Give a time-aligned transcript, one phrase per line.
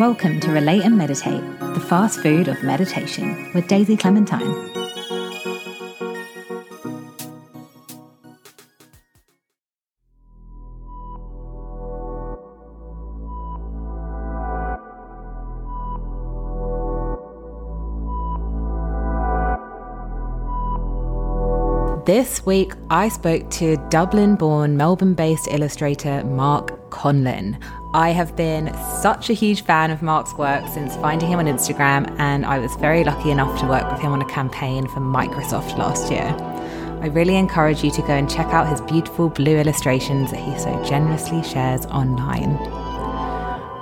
[0.00, 4.40] Welcome to Relate and Meditate, the fast food of meditation with Daisy Clementine.
[22.06, 27.58] This week, I spoke to Dublin born, Melbourne based illustrator Mark Conlan.
[27.94, 32.14] I have been such a huge fan of Mark's work since finding him on Instagram,
[32.18, 35.78] and I was very lucky enough to work with him on a campaign for Microsoft
[35.78, 36.34] last year.
[37.02, 40.58] I really encourage you to go and check out his beautiful blue illustrations that he
[40.58, 42.58] so generously shares online.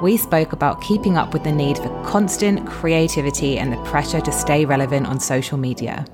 [0.01, 4.31] We spoke about keeping up with the need for constant creativity and the pressure to
[4.31, 6.06] stay relevant on social media.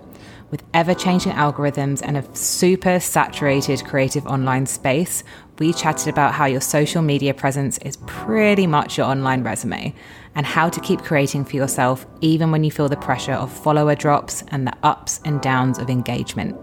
[0.55, 5.25] With ever changing algorithms and a super saturated creative online space,
[5.59, 9.93] we chatted about how your social media presence is pretty much your online resume
[10.37, 13.97] and how to keep creating for yourself even when you feel the pressure of follower
[13.97, 16.57] drops and the ups and downs of engagement.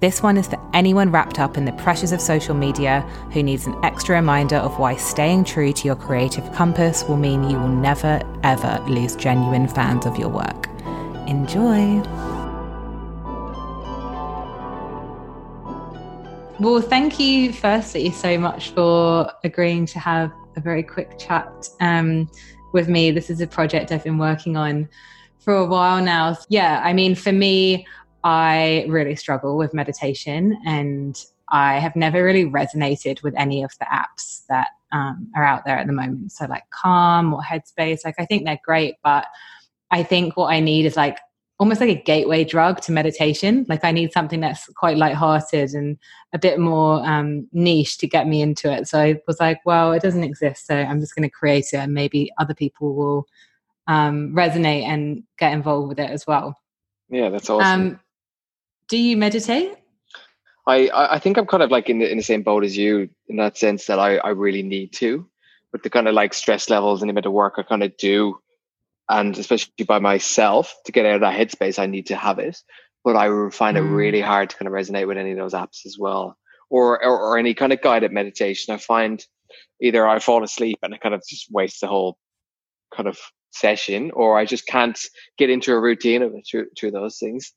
[0.00, 3.68] This one is for anyone wrapped up in the pressures of social media who needs
[3.68, 7.68] an extra reminder of why staying true to your creative compass will mean you will
[7.68, 10.66] never, ever lose genuine fans of your work.
[11.28, 12.02] Enjoy!
[16.60, 22.28] Well, thank you, firstly, so much for agreeing to have a very quick chat um,
[22.72, 23.12] with me.
[23.12, 24.88] This is a project I've been working on
[25.38, 26.36] for a while now.
[26.48, 27.86] Yeah, I mean, for me,
[28.24, 31.16] I really struggle with meditation and
[31.48, 35.78] I have never really resonated with any of the apps that um, are out there
[35.78, 36.32] at the moment.
[36.32, 39.26] So, like Calm or Headspace, like I think they're great, but
[39.92, 41.18] I think what I need is like
[41.58, 43.66] almost like a gateway drug to meditation.
[43.68, 45.98] Like I need something that's quite lighthearted and
[46.32, 48.86] a bit more um, niche to get me into it.
[48.86, 51.78] So I was like, well, it doesn't exist, so I'm just going to create it,
[51.78, 53.26] and maybe other people will
[53.88, 56.56] um, resonate and get involved with it as well.
[57.08, 57.80] Yeah, that's awesome.
[57.80, 58.00] Um,
[58.88, 59.74] do you meditate?
[60.66, 63.08] I I think I'm kind of like in the in the same boat as you
[63.28, 65.26] in that sense that I I really need to,
[65.72, 67.96] with the kind of like stress levels and the amount of work I kind of
[67.96, 68.38] do
[69.08, 72.58] and especially by myself to get out of that headspace, I need to have it.
[73.04, 73.80] But I find mm.
[73.80, 76.36] it really hard to kind of resonate with any of those apps as well,
[76.68, 78.74] or, or, or any kind of guided meditation.
[78.74, 79.24] I find
[79.80, 82.18] either I fall asleep and I kind of just waste the whole
[82.94, 83.18] kind of
[83.50, 84.98] session, or I just can't
[85.38, 87.52] get into a routine of it through, through those things.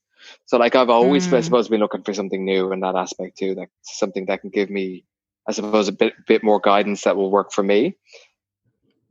[0.46, 1.38] So like I've always, mm.
[1.38, 4.52] I suppose, been looking for something new in that aspect too, like something that can
[4.52, 5.06] give me,
[5.48, 7.98] I suppose, a bit bit more guidance that will work for me.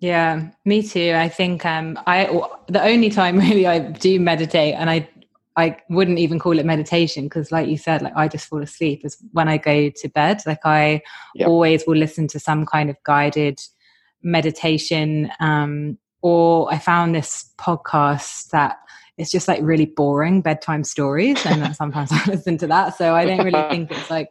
[0.01, 1.13] Yeah, me too.
[1.15, 2.25] I think um, I
[2.69, 5.09] the only time really I do meditate, and I
[5.57, 9.05] I wouldn't even call it meditation because, like you said, like I just fall asleep
[9.05, 10.43] is when I go to bed.
[10.47, 11.03] Like I
[11.35, 11.49] yep.
[11.49, 13.61] always will listen to some kind of guided
[14.23, 18.79] meditation, um, or I found this podcast that
[19.19, 22.97] it's just like really boring bedtime stories, and sometimes I listen to that.
[22.97, 24.31] So I don't really think it's like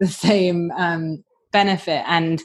[0.00, 2.02] the same um, benefit.
[2.08, 2.42] And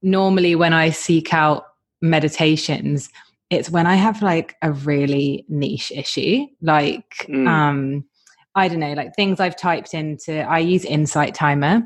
[0.00, 1.64] normally, when I seek out
[2.00, 3.10] meditations
[3.50, 7.48] it's when i have like a really niche issue like mm.
[7.48, 8.04] um
[8.54, 11.82] i don't know like things i've typed into i use insight timer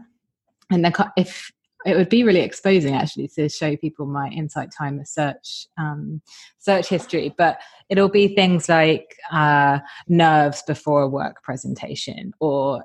[0.71, 1.51] and then if
[1.85, 6.21] it would be really exposing actually to show people my insight timer search um,
[6.59, 7.59] search history but
[7.89, 12.85] it'll be things like uh, nerves before a work presentation or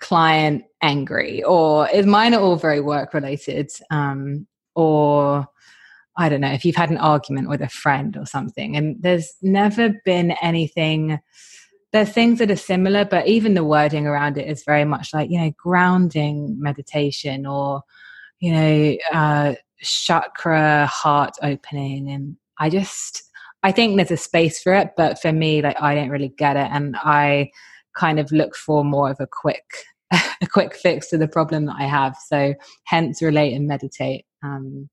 [0.00, 5.46] client angry or is mine are all very work related um, or
[6.16, 9.34] I don't know, if you've had an argument with a friend or something, and there's
[9.42, 11.18] never been anything.
[11.92, 15.30] There's things that are similar, but even the wording around it is very much like,
[15.30, 17.82] you know, grounding meditation or,
[18.40, 22.10] you know, uh, chakra heart opening.
[22.10, 23.22] And I just,
[23.62, 26.56] I think there's a space for it, but for me, like, I don't really get
[26.56, 26.68] it.
[26.72, 27.50] And I
[27.94, 29.64] kind of look for more of a quick,
[30.12, 32.16] a quick fix to the problem that I have.
[32.28, 34.24] So hence relate and meditate.
[34.42, 34.88] Um,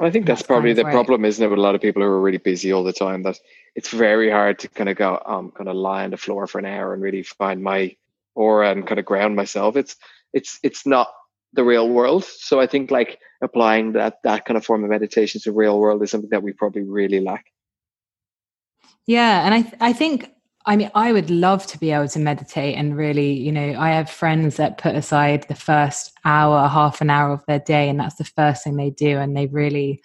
[0.00, 2.20] I think that's, probably the problem, isn't it, with a lot of people who are
[2.20, 3.38] really busy all the time, that
[3.74, 6.46] it's very hard to kind of go, I'm um, going to lie on the floor
[6.46, 7.94] for an hour and really find my
[8.34, 9.76] aura and kind of ground myself.
[9.76, 9.96] It's,
[10.32, 11.08] it's, it's not
[11.52, 12.24] the real world.
[12.24, 16.02] So I think like applying that, that kind of form of meditation to real world
[16.02, 17.46] is something that we probably really lack.
[19.06, 19.44] Yeah.
[19.44, 20.30] And I, I think
[20.66, 23.90] I mean, I would love to be able to meditate and really, you know, I
[23.90, 27.98] have friends that put aside the first hour, half an hour of their day, and
[27.98, 29.18] that's the first thing they do.
[29.18, 30.02] And they really,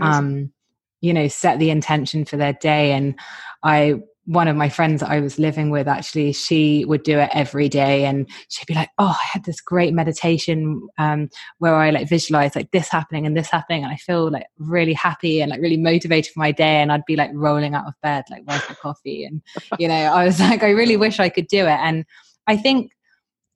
[0.00, 0.52] um,
[1.00, 2.92] you know, set the intention for their day.
[2.92, 3.14] And
[3.62, 7.30] I one of my friends that I was living with actually, she would do it
[7.32, 11.28] every day and she'd be like, Oh, I had this great meditation um,
[11.58, 13.82] where I like visualize like this happening and this happening.
[13.82, 16.80] And I feel like really happy and like really motivated for my day.
[16.80, 19.24] And I'd be like rolling out of bed, like, where's the coffee?
[19.24, 19.42] And,
[19.78, 21.78] you know, I was like, I really wish I could do it.
[21.80, 22.04] And
[22.46, 22.92] I think,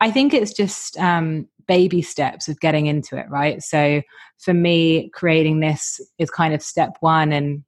[0.00, 3.62] I think it's just um, baby steps of getting into it, right?
[3.62, 4.02] So
[4.38, 7.32] for me, creating this is kind of step one.
[7.32, 7.64] And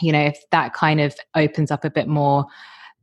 [0.00, 2.46] you know if that kind of opens up a bit more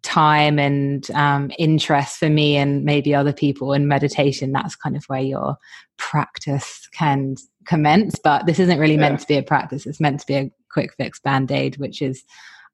[0.03, 5.03] time and um, interest for me and maybe other people in meditation that's kind of
[5.05, 5.57] where your
[5.97, 7.35] practice can
[7.65, 8.15] commence.
[8.23, 9.01] But this isn't really yeah.
[9.01, 9.85] meant to be a practice.
[9.85, 12.23] It's meant to be a quick fix band-aid which is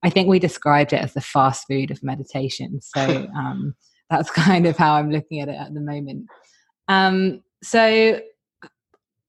[0.04, 2.80] i think we described it as the fast food of meditation.
[2.82, 3.76] So um,
[4.10, 6.28] that's kind of how i'm looking at it at the moment.
[6.88, 8.22] Um, so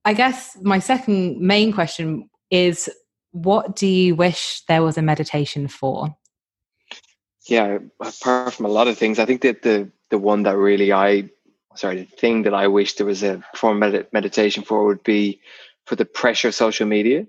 [0.05, 2.89] i guess my second main question is
[3.31, 6.15] what do you wish there was a meditation for?
[7.47, 10.91] Yeah, apart from a lot of things, I think that the the one that really
[10.91, 11.29] I
[11.75, 15.39] sorry, the thing that I wish there was a form of meditation for would be
[15.85, 17.25] for the pressure of social media.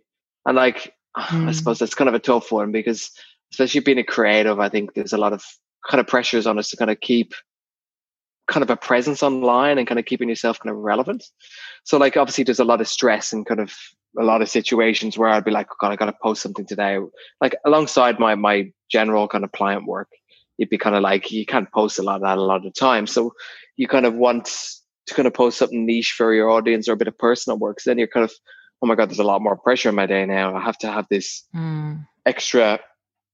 [0.47, 1.49] And like mm.
[1.49, 3.11] I suppose that's kind of a tough one because
[3.53, 5.45] especially being a creative, I think there's a lot of
[5.89, 7.35] kind of pressures on us to kind of keep
[8.49, 11.25] kind of a presence online and kind of keeping yourself kind of relevant.
[11.85, 13.73] So like obviously there's a lot of stress and kind of
[14.19, 16.67] a lot of situations where I'd be like, oh God, I got to post something
[16.67, 16.99] today.
[17.41, 20.09] Like alongside my my general kind of client work,
[20.59, 22.63] you'd be kind of like you can't post a lot of that a lot of
[22.65, 23.07] the time.
[23.07, 23.33] So
[23.77, 24.51] you kind of want
[25.07, 27.81] to kind of post something niche for your audience or a bit of personal work.
[27.81, 28.33] So then you're kind of,
[28.83, 30.55] oh my God, there's a lot more pressure in my day now.
[30.55, 32.07] I have to have this mm.
[32.27, 32.81] extra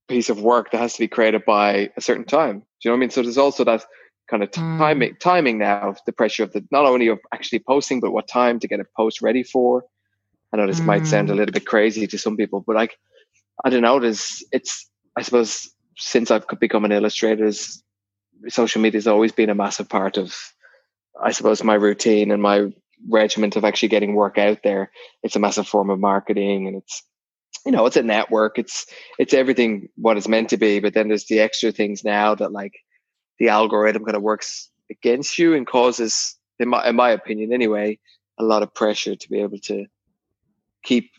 [0.08, 2.60] piece of work that has to be created by a certain time.
[2.60, 3.10] Do you know what I mean?
[3.10, 3.84] So there's also that
[4.30, 4.78] kind of mm.
[4.78, 8.60] timing timing now, the pressure of the not only of actually posting, but what time
[8.60, 9.84] to get a post ready for
[10.56, 10.86] I know this mm.
[10.86, 11.36] might sound a mm.
[11.36, 12.96] little bit crazy to some people, but like,
[13.62, 14.00] I don't know.
[14.00, 15.68] There's, it's, I suppose,
[15.98, 17.50] since I've become an illustrator,
[18.48, 20.34] social media has always been a massive part of,
[21.22, 22.70] I suppose, my routine and my
[23.08, 24.90] regiment of actually getting work out there.
[25.22, 27.02] It's a massive form of marketing, and it's,
[27.66, 28.58] you know, it's a network.
[28.58, 28.86] It's,
[29.18, 30.80] it's everything what it's meant to be.
[30.80, 32.72] But then there's the extra things now that like
[33.38, 37.98] the algorithm kind of works against you and causes, in my, in my opinion, anyway,
[38.38, 39.86] a lot of pressure to be able to
[40.86, 41.10] keep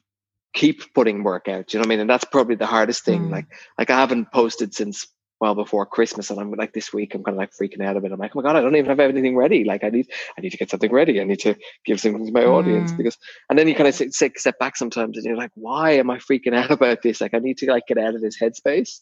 [0.54, 1.72] keep putting work out.
[1.72, 2.00] You know what I mean?
[2.00, 3.28] And that's probably the hardest thing.
[3.28, 3.32] Mm.
[3.32, 3.46] Like
[3.78, 5.06] like I haven't posted since
[5.40, 8.02] well before Christmas, and I'm like this week I'm kind of like freaking out a
[8.02, 8.12] bit.
[8.12, 9.64] I'm like, oh my god, I don't even have anything ready.
[9.64, 11.22] Like I need I need to get something ready.
[11.22, 11.56] I need to
[11.86, 12.50] give something to my mm.
[12.50, 13.18] audience because.
[13.50, 16.10] And then you kind of sit, sit, step back sometimes, and you're like, why am
[16.10, 17.22] I freaking out about this?
[17.22, 19.02] Like I need to like get out of this headspace.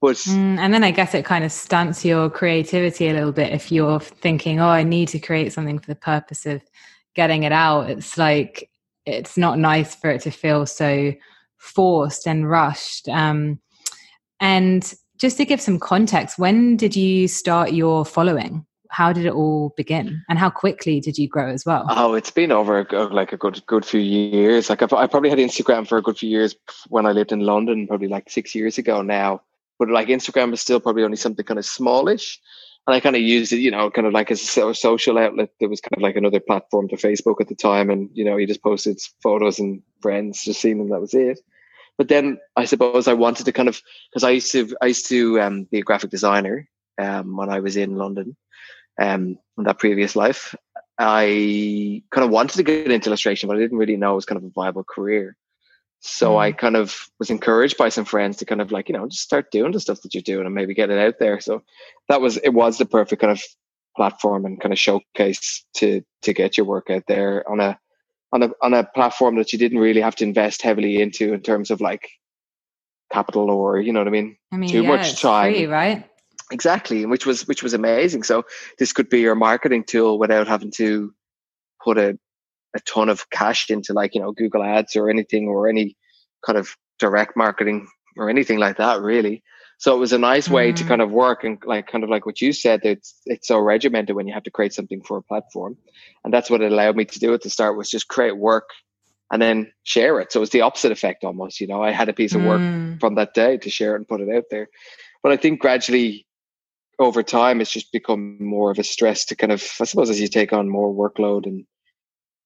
[0.00, 3.52] But mm, and then I guess it kind of stunts your creativity a little bit
[3.52, 6.62] if you're thinking, oh, I need to create something for the purpose of
[7.14, 7.90] getting it out.
[7.90, 8.70] It's like
[9.14, 11.12] it's not nice for it to feel so
[11.58, 13.08] forced and rushed.
[13.08, 13.60] Um,
[14.40, 18.64] and just to give some context, when did you start your following?
[18.90, 21.86] How did it all begin, and how quickly did you grow as well?
[21.90, 24.68] Oh, it's been over like a good good few years.
[24.68, 26.56] Like I've, I probably had Instagram for a good few years
[26.88, 29.42] when I lived in London, probably like six years ago now.
[29.78, 32.40] But like Instagram is still probably only something kind of smallish
[32.90, 35.50] and I kind of used it, you know, kind of like as a social outlet.
[35.60, 38.36] There was kind of like another platform to Facebook at the time, and you know,
[38.36, 40.88] you just posted photos and friends just seeing them.
[40.88, 41.38] That was it.
[41.96, 45.08] But then I suppose I wanted to kind of because I used to I used
[45.08, 48.36] to um, be a graphic designer um, when I was in London,
[49.00, 50.56] um, in that previous life.
[50.98, 54.24] I kind of wanted to get into illustration, but I didn't really know it was
[54.24, 55.36] kind of a viable career.
[56.00, 56.38] So.
[56.38, 56.58] I mm-hmm.
[56.58, 59.50] kind of was encouraged by some friends to kind of like, you know, just start
[59.50, 61.40] doing the stuff that you're doing and maybe get it out there.
[61.40, 61.62] So
[62.08, 63.42] that was, it was the perfect kind of
[63.96, 67.78] platform and kind of showcase to, to get your work out there on a,
[68.32, 71.40] on a, on a platform that you didn't really have to invest heavily into in
[71.40, 72.08] terms of like
[73.12, 74.36] capital or, you know what I mean?
[74.52, 75.52] I mean, too yeah, much time.
[75.52, 76.08] Free, right?
[76.52, 77.04] Exactly.
[77.06, 78.22] Which was, which was amazing.
[78.22, 78.44] So
[78.78, 81.12] this could be your marketing tool without having to
[81.82, 82.18] put a
[82.74, 85.96] a ton of cash into like you know Google Ads or anything or any
[86.44, 89.42] kind of direct marketing or anything like that really.
[89.78, 90.76] So it was a nice way mm.
[90.76, 93.58] to kind of work and like kind of like what you said, it's it's so
[93.58, 95.78] regimented when you have to create something for a platform.
[96.22, 98.68] And that's what it allowed me to do at the start was just create work
[99.32, 100.32] and then share it.
[100.32, 101.82] So it's the opposite effect almost, you know.
[101.82, 103.00] I had a piece of work mm.
[103.00, 104.68] from that day to share it and put it out there.
[105.22, 106.26] But I think gradually
[106.98, 110.20] over time it's just become more of a stress to kind of I suppose as
[110.20, 111.64] you take on more workload and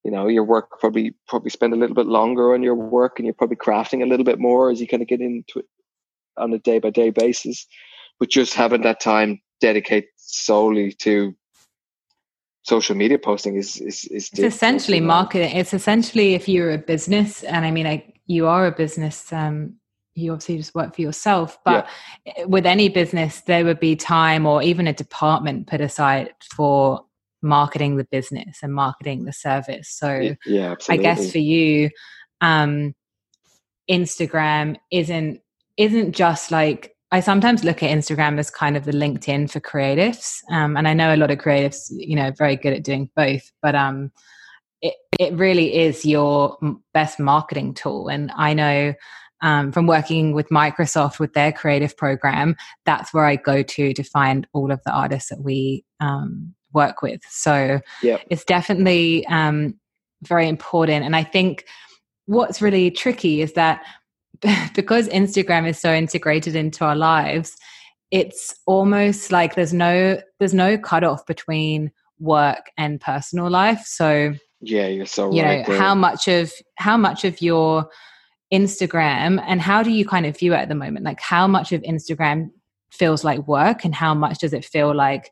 [0.04, 3.26] you know your work probably probably spend a little bit longer on your work and
[3.26, 5.66] you're probably crafting a little bit more as you kind of get into it
[6.36, 7.66] on a day by day basis
[8.20, 11.34] but just having that time dedicated solely to
[12.64, 17.42] social media posting is is, is it's essentially marketing it's essentially if you're a business
[17.44, 19.74] and i mean I, you are a business um,
[20.14, 21.86] you obviously just work for yourself but
[22.24, 22.44] yeah.
[22.44, 27.04] with any business there would be time or even a department put aside for
[27.44, 31.90] marketing the business and marketing the service so yeah i guess for you
[32.40, 32.94] um
[33.88, 35.40] instagram isn't
[35.76, 40.38] isn't just like I sometimes look at Instagram as kind of the LinkedIn for creatives,
[40.50, 43.52] um, and I know a lot of creatives, you know, very good at doing both.
[43.62, 44.10] But um,
[44.82, 46.58] it it really is your
[46.92, 48.94] best marketing tool, and I know
[49.42, 54.02] um, from working with Microsoft with their creative program, that's where I go to to
[54.02, 57.20] find all of the artists that we um, work with.
[57.30, 58.22] So yep.
[58.30, 59.78] it's definitely um,
[60.22, 61.64] very important, and I think
[62.26, 63.84] what's really tricky is that
[64.74, 67.56] because Instagram is so integrated into our lives,
[68.10, 73.84] it's almost like there's no there's no cutoff between work and personal life.
[73.86, 75.66] So yeah, you're so you right.
[75.66, 75.82] know there.
[75.82, 77.88] how much of how much of your
[78.52, 81.04] Instagram and how do you kind of view it at the moment?
[81.04, 82.50] Like how much of Instagram
[82.90, 85.30] feels like work and how much does it feel like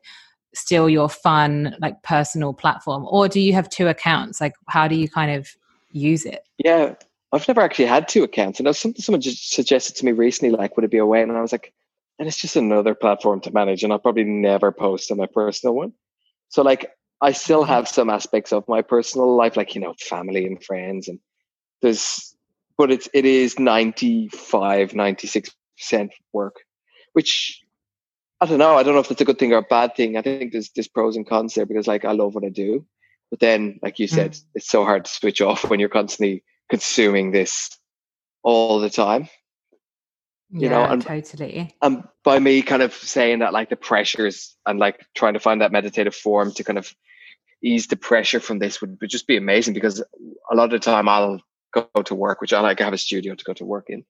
[0.53, 4.95] still your fun like personal platform or do you have two accounts like how do
[4.95, 5.49] you kind of
[5.91, 6.93] use it yeah
[7.33, 8.59] I've never actually had two accounts.
[8.59, 11.23] And something someone just suggested to me recently, like, would it be a way?
[11.23, 11.73] And I was like,
[12.19, 13.83] and it's just another platform to manage.
[13.83, 15.93] And I'll probably never post on my personal one.
[16.49, 16.91] So like
[17.21, 17.71] I still mm-hmm.
[17.71, 21.19] have some aspects of my personal life, like, you know, family and friends and
[21.81, 22.35] there's
[22.77, 25.51] but it's it is 95, 96%
[26.33, 26.57] work,
[27.13, 27.62] which
[28.43, 28.75] I don't know.
[28.75, 30.17] I don't know if that's a good thing or a bad thing.
[30.17, 32.85] I think there's there's pros and cons there because like I love what I do.
[33.29, 34.43] But then, like you said, mm.
[34.53, 37.69] it's so hard to switch off when you're constantly consuming this
[38.43, 39.29] all the time
[40.53, 44.55] you yeah, know and, totally and by me kind of saying that like the pressures
[44.67, 46.93] and like trying to find that meditative form to kind of
[47.63, 49.99] ease the pressure from this would, would just be amazing because
[50.51, 51.41] a lot of the time i'll
[51.73, 54.05] go to work which i like I have a studio to go to work in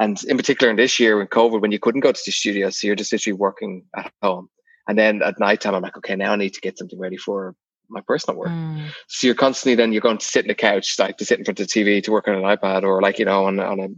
[0.00, 2.70] and in particular in this year in covid when you couldn't go to the studio
[2.70, 4.48] so you're just literally working at home
[4.88, 7.16] and then at night time i'm like okay now i need to get something ready
[7.16, 7.54] for
[7.92, 8.48] my personal work.
[8.48, 8.90] Mm.
[9.08, 11.44] So you're constantly then you're going to sit in the couch, like to sit in
[11.44, 13.80] front of the TV, to work on an iPad or like, you know, on, on
[13.80, 13.88] a,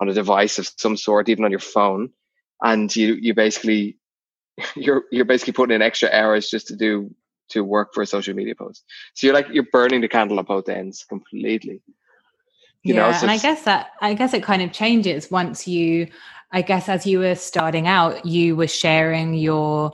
[0.00, 2.10] on a device of some sort, even on your phone.
[2.62, 3.96] And you, you basically,
[4.76, 7.14] you're, you're basically putting in extra hours just to do,
[7.50, 8.84] to work for a social media post.
[9.14, 11.80] So you're like, you're burning the candle at both ends completely.
[12.84, 13.10] You yeah.
[13.10, 16.08] Know, so and I guess that, I guess it kind of changes once you,
[16.52, 19.92] I guess as you were starting out, you were sharing your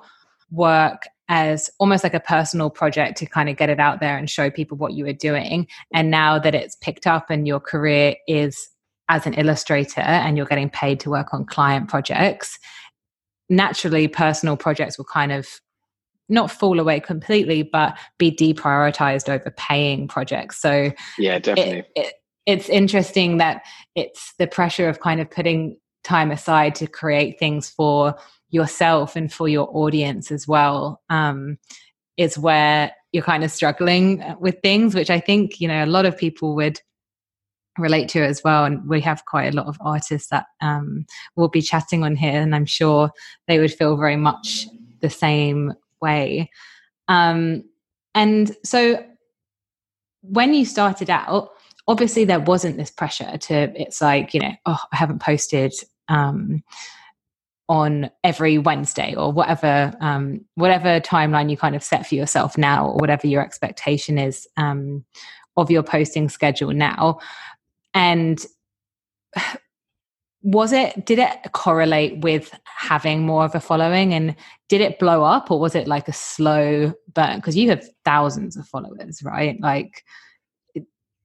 [0.50, 4.28] work as almost like a personal project to kind of get it out there and
[4.28, 5.66] show people what you were doing.
[5.92, 8.68] And now that it's picked up and your career is
[9.08, 12.58] as an illustrator and you're getting paid to work on client projects,
[13.48, 15.46] naturally personal projects will kind of
[16.28, 20.60] not fall away completely, but be deprioritized over paying projects.
[20.60, 21.78] So yeah, definitely.
[21.78, 22.14] It, it,
[22.46, 23.62] it's interesting that
[23.94, 28.14] it's the pressure of kind of putting time aside to create things for
[28.50, 31.58] yourself and for your audience as well um,
[32.16, 36.04] is where you're kind of struggling with things, which I think, you know, a lot
[36.04, 36.80] of people would
[37.78, 38.64] relate to as well.
[38.64, 42.40] And we have quite a lot of artists that um, will be chatting on here,
[42.40, 43.10] and I'm sure
[43.48, 44.66] they would feel very much
[45.00, 46.50] the same way.
[47.08, 47.64] Um,
[48.14, 49.04] and so
[50.22, 51.50] when you started out,
[51.86, 55.74] obviously there wasn't this pressure to, it's like, you know, oh, I haven't posted.
[56.08, 56.62] Um,
[57.68, 62.88] on every Wednesday or whatever um, whatever timeline you kind of set for yourself now
[62.88, 65.04] or whatever your expectation is um,
[65.56, 67.18] of your posting schedule now
[67.94, 68.46] and
[70.42, 74.36] was it did it correlate with having more of a following and
[74.68, 78.54] did it blow up or was it like a slow burn because you have thousands
[78.54, 80.04] of followers right like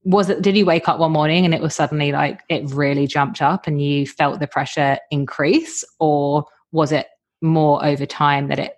[0.04, 3.06] was it did you wake up one morning and it was suddenly like it really
[3.06, 5.84] jumped up and you felt the pressure increase?
[6.00, 7.08] Or was it
[7.42, 8.78] more over time that it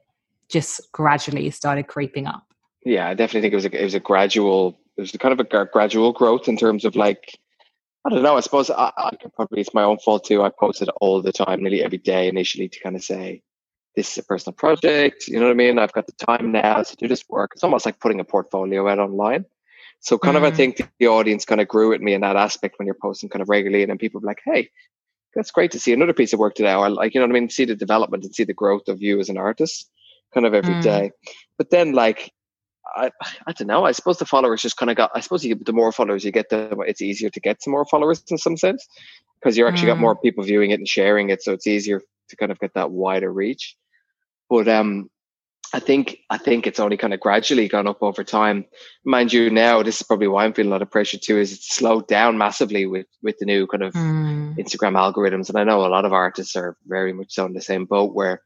[0.50, 2.44] just gradually started creeping up?
[2.86, 5.40] Yeah i definitely think it was a, it was a gradual it was kind of
[5.40, 7.40] a gradual growth in terms of like
[8.06, 10.90] i don't know i suppose I, I probably it's my own fault too i posted
[11.00, 13.44] all the time nearly every day initially to kind of say
[13.96, 15.78] this is a personal project you know what i mean?
[15.78, 17.51] I've got the time now to do this work.
[17.54, 19.46] It's almost like putting a portfolio out online
[20.01, 20.39] so kind mm.
[20.39, 20.55] of I mm.
[20.55, 23.41] think the audience kind of grew with me in that aspect when you're posting kind
[23.41, 24.70] of regularly, and then people like, "Hey,
[25.34, 27.39] that's great to see another piece of work today," or like you know what I
[27.39, 29.89] mean, see the development and see the growth of you as an artist,
[30.34, 30.84] kind of every mm.
[30.84, 31.12] day.
[31.58, 32.31] But then like.
[32.93, 33.10] I,
[33.48, 33.86] I don't know.
[33.86, 35.12] I suppose the followers just kind of got.
[35.15, 37.86] I suppose you, the more followers you get, the it's easier to get some more
[37.86, 38.86] followers in some sense,
[39.39, 39.93] because you're actually mm.
[39.93, 42.74] got more people viewing it and sharing it, so it's easier to kind of get
[42.74, 43.77] that wider reach.
[44.50, 45.10] But um,
[45.74, 48.66] I think I think it's only kind of gradually gone up over time.
[49.06, 51.38] Mind you, now this is probably why I'm feeling a lot of pressure too.
[51.38, 54.58] Is it's slowed down massively with with the new kind of mm.
[54.58, 57.62] Instagram algorithms, and I know a lot of artists are very much so in the
[57.62, 58.42] same boat where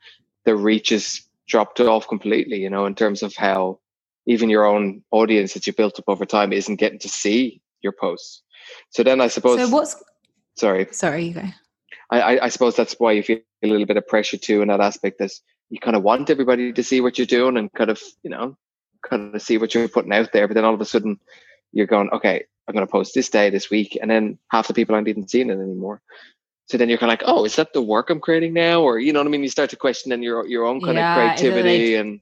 [0.45, 2.59] the reach is dropped off completely.
[2.59, 3.79] You know, in terms of how
[4.27, 7.93] even your own audience that you built up over time isn't getting to see your
[7.93, 8.43] posts.
[8.91, 9.59] So then I suppose.
[9.59, 9.95] So what's
[10.55, 10.87] sorry?
[10.91, 11.43] Sorry, you go.
[12.11, 14.79] I, I suppose that's why you feel a little bit of pressure too in that
[14.79, 15.17] aspect.
[15.17, 15.31] That
[15.69, 18.57] you kind of want everybody to see what you're doing and kind of you know
[19.07, 20.47] kind of see what you're putting out there.
[20.47, 21.19] But then all of a sudden
[21.71, 24.73] you're going, okay, I'm going to post this day this week, and then half the
[24.73, 26.01] people aren't even seeing it anymore.
[26.67, 28.97] So then you're kind of like, oh, is that the work I'm creating now, or
[28.97, 29.43] you know what I mean?
[29.43, 32.19] You start to question then your your own kind yeah, of creativity they, and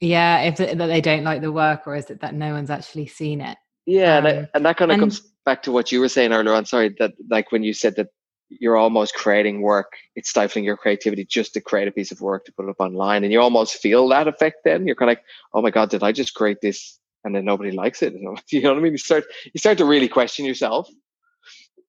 [0.00, 3.06] yeah, if that they don't like the work, or is it that no one's actually
[3.06, 3.58] seen it?
[3.84, 6.08] Yeah, um, and, that, and that kind of and, comes back to what you were
[6.08, 6.64] saying earlier on.
[6.64, 8.08] Sorry, that like when you said that
[8.50, 12.44] you're almost creating work, it's stifling your creativity just to create a piece of work
[12.44, 13.22] to put it up online.
[13.22, 14.86] And you almost feel that effect then.
[14.86, 16.98] You're kind of like, oh my God, did I just create this?
[17.24, 18.14] And then nobody likes it.
[18.50, 18.92] You know what I mean?
[18.92, 20.88] You start you start to really question yourself.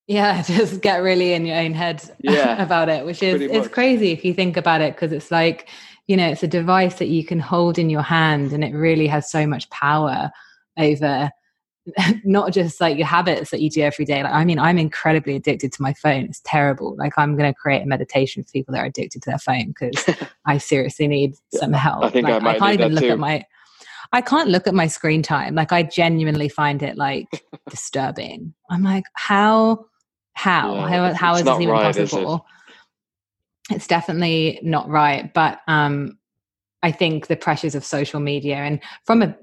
[0.08, 4.12] Yeah, just get really in your own head yeah, about it, which is it's crazy
[4.12, 5.70] if you think about it, because it's like,
[6.08, 9.08] you know, it's a device that you can hold in your hand and it really
[9.08, 10.32] has so much power
[10.78, 11.32] over
[12.24, 14.24] not just like your habits that you do every day.
[14.24, 16.26] Like, I mean, I'm incredibly addicted to my phone.
[16.26, 16.96] It's terrible.
[16.96, 19.74] Like, I'm going to create a meditation for people that are addicted to their phone
[19.74, 22.04] because I seriously need some help.
[22.04, 23.12] I think like, I might I can't even look too.
[23.12, 23.46] at my.
[24.14, 25.56] I can't look at my screen time.
[25.56, 27.28] Like, I genuinely find it like
[27.70, 28.54] disturbing.
[28.70, 29.86] I'm like, how,
[30.34, 32.46] how, yeah, how, how is this even right, possible?
[33.70, 33.76] It?
[33.76, 35.34] It's definitely not right.
[35.34, 36.18] But um,
[36.84, 39.36] I think the pressures of social media and from a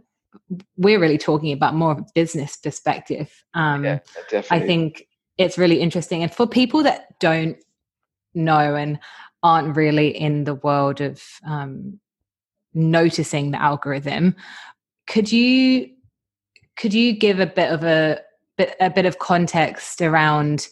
[0.76, 3.44] we're really talking about more of a business perspective.
[3.54, 3.98] Um, yeah,
[4.50, 5.06] I think
[5.36, 6.22] it's really interesting.
[6.22, 7.56] And for people that don't
[8.34, 8.98] know and
[9.42, 11.98] aren't really in the world of um,
[12.74, 14.34] noticing the algorithm,
[15.06, 15.90] could you
[16.76, 18.20] could you give a bit of a
[18.56, 20.68] bit a bit of context around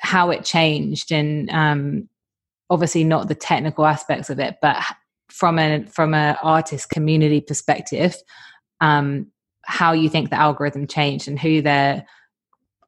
[0.00, 2.08] how it changed and um,
[2.70, 4.76] obviously not the technical aspects of it, but
[5.28, 8.16] from a from an artist community perspective,
[8.80, 9.26] um,
[9.68, 12.04] how you think the algorithm changed and who they're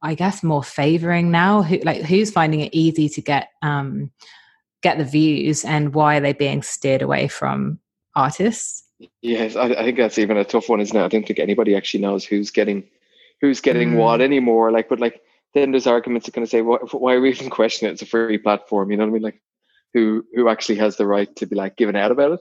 [0.01, 1.61] i guess more favoring now?
[1.61, 4.11] Who like who's finding it easy to get um
[4.81, 7.79] get the views and why are they being steered away from
[8.15, 8.83] artists?
[9.21, 11.03] Yes I, I think that's even a tough one isn't it?
[11.03, 12.83] I don't think anybody actually knows who's getting
[13.41, 13.97] who's getting mm.
[13.97, 15.21] what anymore like but like
[15.53, 17.93] then there's arguments that kind of say why, why are we even questioning it?
[17.93, 19.21] It's a free platform you know what i mean?
[19.21, 19.41] Like
[19.93, 22.39] who who actually has the right to be like given out about it?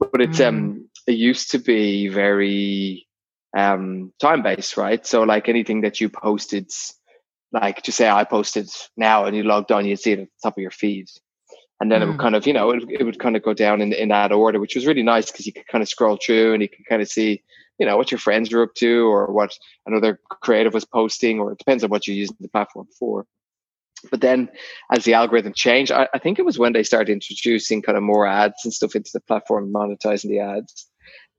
[0.00, 0.48] But it's mm.
[0.48, 3.06] um it used to be very
[3.56, 5.04] um, time based, right?
[5.06, 6.70] So like anything that you posted,
[7.52, 10.48] like to say I posted now and you logged on, you'd see it at the
[10.48, 11.08] top of your feed.
[11.80, 12.04] And then mm.
[12.04, 12.20] it would mm.
[12.20, 14.60] kind of, you know, it, it would kind of go down in, in that order,
[14.60, 17.02] which was really nice because you could kind of scroll through and you could kind
[17.02, 17.42] of see,
[17.78, 21.52] you know, what your friends were up to or what another creative was posting, or
[21.52, 23.26] it depends on what you're using the platform for.
[24.10, 24.48] But then
[24.92, 28.04] as the algorithm changed, I, I think it was when they started introducing kind of
[28.04, 30.89] more ads and stuff into the platform, monetizing the ads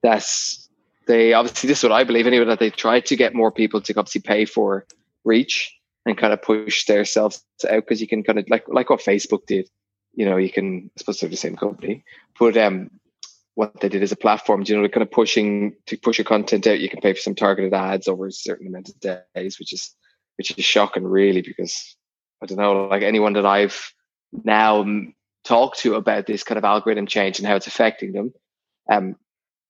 [0.03, 0.69] that's
[1.07, 3.81] they obviously this is what I believe anyway that they try to get more people
[3.81, 4.85] to obviously pay for
[5.23, 9.01] reach and kind of push themselves out because you can kind of like like what
[9.01, 9.69] Facebook did.
[10.13, 12.03] You know, you can I suppose they're the same company,
[12.39, 12.89] but um,
[13.55, 16.67] what they did as a platform, you know, kind of pushing to push your content
[16.67, 16.79] out.
[16.79, 19.95] You can pay for some targeted ads over a certain amount of days, which is
[20.37, 21.95] which is shocking, really, because
[22.41, 23.93] I don't know, like anyone that I've
[24.31, 24.85] now
[25.43, 28.33] talked to about this kind of algorithm change and how it's affecting them,
[28.89, 29.15] um,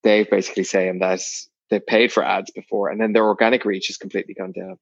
[0.04, 1.22] they're basically saying that
[1.70, 4.78] they paid for ads before and then their organic reach has completely gone down.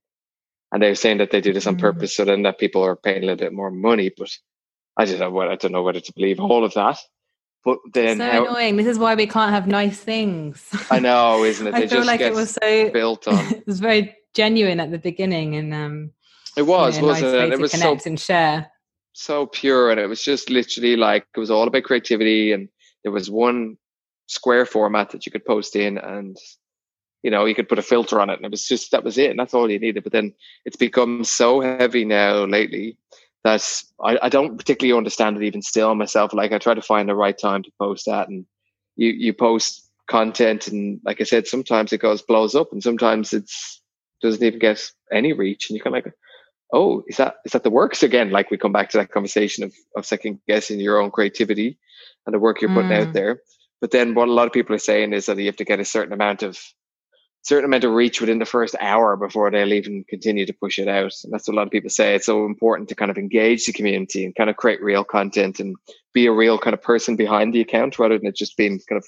[0.71, 1.81] And they're saying that they do this on mm.
[1.81, 4.11] purpose so then that people are paying a little bit more money.
[4.15, 4.29] But
[4.97, 6.99] I don't know what I don't know whether to believe all of that.
[7.65, 8.77] But then so how, annoying.
[8.77, 10.65] This is why we can't have nice things.
[10.89, 11.73] I know, isn't it?
[11.75, 13.45] I feel like it was so built on.
[13.53, 16.11] it was very genuine at the beginning, and um,
[16.55, 17.53] it was, you know, wasn't nice it?
[17.53, 18.71] It was so and share.
[19.13, 22.69] So pure, and it was just literally like it was all about creativity, and
[23.03, 23.77] there was one
[24.29, 26.37] square format that you could post in and
[27.23, 29.17] you know you could put a filter on it and it was just that was
[29.17, 30.03] it and that's all you needed.
[30.03, 30.33] But then
[30.65, 32.97] it's become so heavy now lately
[33.43, 36.33] that I, I don't particularly understand it even still myself.
[36.33, 38.45] Like i try to find the right time to post that and
[38.95, 43.31] you you post content and like i said sometimes it goes blows up and sometimes
[43.31, 43.79] it's
[44.23, 46.13] doesn't even get any reach and you kind of like
[46.73, 48.29] oh is that is that the works again?
[48.29, 51.77] Like we come back to that conversation of, of second guessing your own creativity
[52.25, 53.07] and the work you're putting mm.
[53.07, 53.41] out there
[53.81, 55.79] but then what a lot of people are saying is that you have to get
[55.79, 56.59] a certain amount of
[57.41, 60.87] certain amount of reach within the first hour before they'll even continue to push it
[60.87, 61.13] out.
[61.23, 62.13] And that's what a lot of people say.
[62.13, 65.59] It's so important to kind of engage the community and kind of create real content
[65.59, 65.75] and
[66.13, 68.97] be a real kind of person behind the account rather than it just being kind
[68.97, 69.07] of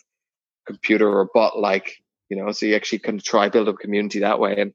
[0.65, 1.97] computer or bot like,
[2.29, 4.55] you know, so you actually kind of try build up community that way.
[4.57, 4.73] And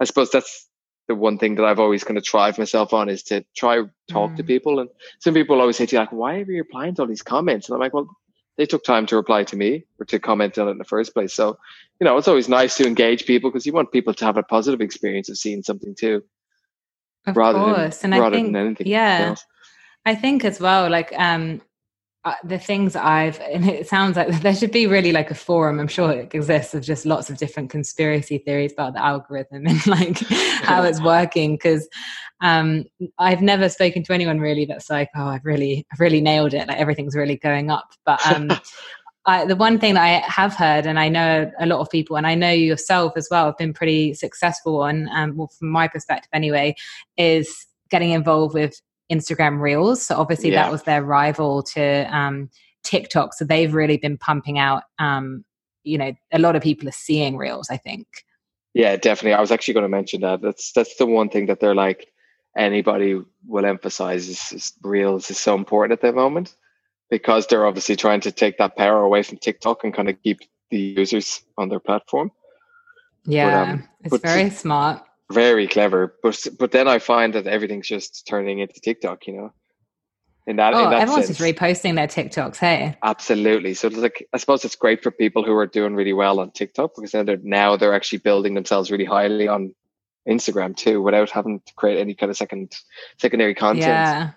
[0.00, 0.68] I suppose that's
[1.08, 4.32] the one thing that I've always kind of tried myself on is to try talk
[4.32, 4.36] mm.
[4.36, 4.80] to people.
[4.80, 7.22] And some people always say to you like, why are you replying to all these
[7.22, 7.68] comments?
[7.68, 8.08] And I'm like, well,
[8.56, 11.14] they took time to reply to me or to comment on it in the first
[11.14, 11.32] place.
[11.32, 11.58] So,
[12.00, 14.42] you know, it's always nice to engage people because you want people to have a
[14.42, 16.22] positive experience of seeing something too.
[17.26, 17.98] Of rather course.
[17.98, 19.44] Than, and I think, yeah, else.
[20.04, 21.60] I think as well, like, um,
[22.26, 25.78] uh, the things I've, and it sounds like there should be really like a forum.
[25.78, 29.86] I'm sure it exists of just lots of different conspiracy theories about the algorithm and
[29.86, 31.54] like how it's working.
[31.54, 31.88] Because
[32.40, 32.84] um,
[33.18, 36.66] I've never spoken to anyone really that's like, oh, I've really, I've really nailed it.
[36.66, 37.92] Like everything's really going up.
[38.04, 38.50] But um,
[39.26, 42.16] I, the one thing that I have heard, and I know a lot of people,
[42.16, 45.86] and I know yourself as well, have been pretty successful on, um, well, from my
[45.86, 46.74] perspective anyway,
[47.16, 50.04] is getting involved with Instagram Reels.
[50.04, 50.62] So obviously yeah.
[50.62, 52.50] that was their rival to um,
[52.84, 53.34] TikTok.
[53.34, 54.84] So they've really been pumping out.
[54.98, 55.44] Um,
[55.84, 57.68] you know, a lot of people are seeing Reels.
[57.70, 58.06] I think.
[58.74, 59.34] Yeah, definitely.
[59.34, 60.42] I was actually going to mention that.
[60.42, 62.08] That's that's the one thing that they're like
[62.56, 66.54] anybody will emphasize is, is Reels is so important at the moment
[67.10, 70.40] because they're obviously trying to take that power away from TikTok and kind of keep
[70.70, 72.32] the users on their platform.
[73.24, 76.14] Yeah, but, um, it's very smart very clever.
[76.22, 79.52] But but then I find that everything's just turning into TikTok, you know.
[80.46, 81.38] In that, oh, in that everyone's sense.
[81.38, 82.96] just reposting their TikToks, hey?
[83.02, 83.74] Absolutely.
[83.74, 86.52] So it's like I suppose it's great for people who are doing really well on
[86.52, 89.74] TikTok because then they're now they're actually building themselves really highly on
[90.28, 92.72] Instagram too, without having to create any kind of second
[93.18, 93.86] secondary content.
[93.86, 94.30] Yeah.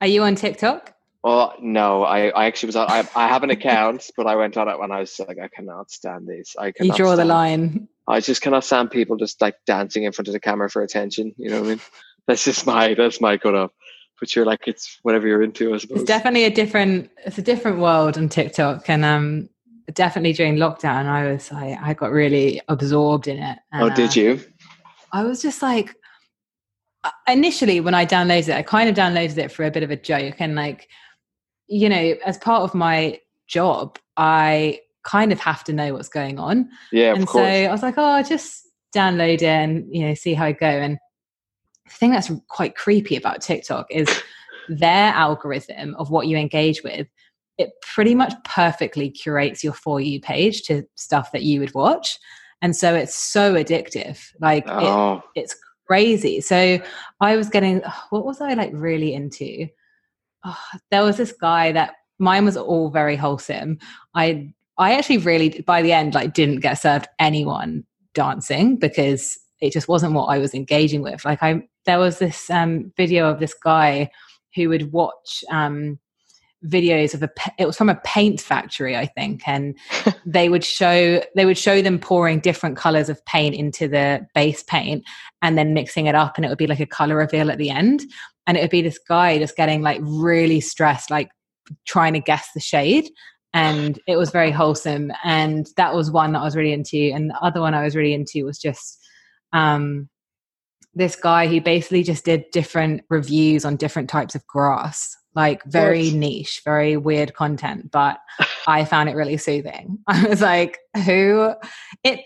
[0.00, 0.92] Are you on TikTok?
[1.24, 2.90] Oh no, I, I actually was on.
[2.90, 5.46] I, I have an account, but I went on it when I was like, I
[5.46, 6.56] cannot stand this.
[6.58, 6.98] I cannot.
[6.98, 7.20] You draw stand.
[7.20, 7.88] the line.
[8.08, 11.34] I just cannot stand people just like dancing in front of the camera for attention.
[11.36, 11.80] You know what I mean?
[12.26, 13.72] That's just my that's my cut off.
[14.20, 15.98] But you're like it's whatever you're into, I suppose.
[15.98, 19.48] It's definitely a different it's a different world on TikTok, and um,
[19.92, 23.58] definitely during lockdown, I was I I got really absorbed in it.
[23.72, 24.40] And, oh, did uh, you?
[25.10, 25.96] I was just like
[27.02, 29.90] uh, initially when I downloaded it, I kind of downloaded it for a bit of
[29.90, 30.88] a joke and like
[31.66, 36.38] you know, as part of my job, I kind of have to know what's going
[36.38, 36.68] on.
[36.90, 40.46] Yeah, and so I was like, oh, just download it and you know see how
[40.46, 40.66] I go.
[40.66, 40.98] And
[41.84, 44.08] the thing that's quite creepy about TikTok is
[44.68, 47.08] their algorithm of what you engage with.
[47.58, 52.18] It pretty much perfectly curates your for you page to stuff that you would watch,
[52.60, 54.20] and so it's so addictive.
[54.40, 55.22] Like oh.
[55.34, 56.40] it, it's crazy.
[56.40, 56.80] So
[57.20, 59.68] I was getting what was I like really into?
[60.44, 60.58] Oh,
[60.90, 63.78] there was this guy that mine was all very wholesome.
[64.14, 69.72] I I actually really, by the end, like didn't get served anyone dancing because it
[69.72, 71.24] just wasn't what I was engaging with.
[71.24, 74.10] Like I, there was this um, video of this guy
[74.54, 75.98] who would watch um,
[76.66, 77.30] videos of a.
[77.58, 79.76] It was from a paint factory, I think, and
[80.26, 84.62] they would show they would show them pouring different colors of paint into the base
[84.62, 85.04] paint
[85.42, 87.70] and then mixing it up, and it would be like a color reveal at the
[87.70, 88.02] end.
[88.46, 91.30] And it would be this guy just getting like really stressed, like
[91.86, 93.08] trying to guess the shade
[93.54, 97.30] and it was very wholesome and that was one that i was really into and
[97.30, 98.98] the other one i was really into was just
[99.54, 100.08] um,
[100.94, 106.04] this guy who basically just did different reviews on different types of grass like very
[106.04, 106.14] yes.
[106.14, 108.18] niche very weird content but
[108.66, 111.52] i found it really soothing i was like who
[112.04, 112.20] it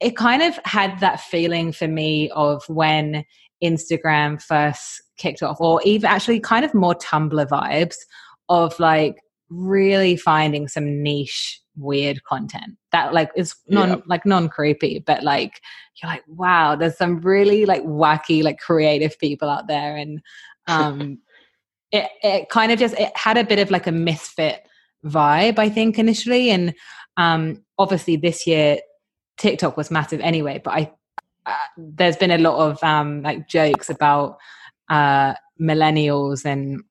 [0.00, 3.24] it kind of had that feeling for me of when
[3.62, 7.96] instagram first kicked off or even actually kind of more tumblr vibes
[8.48, 9.16] of like
[9.52, 13.96] really finding some niche weird content that like is non yeah.
[14.06, 15.60] like non creepy but like
[15.96, 20.20] you're like wow there's some really like wacky like creative people out there and
[20.66, 21.18] um
[21.92, 24.66] it it kind of just it had a bit of like a misfit
[25.04, 26.74] vibe i think initially and
[27.16, 28.78] um obviously this year
[29.38, 30.92] tiktok was massive anyway but i
[31.46, 34.36] uh, there's been a lot of um like jokes about
[34.90, 36.82] uh millennials and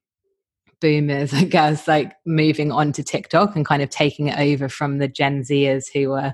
[0.82, 4.98] boomers, I guess, like moving on to TikTok and kind of taking it over from
[4.98, 6.34] the Gen Zers who were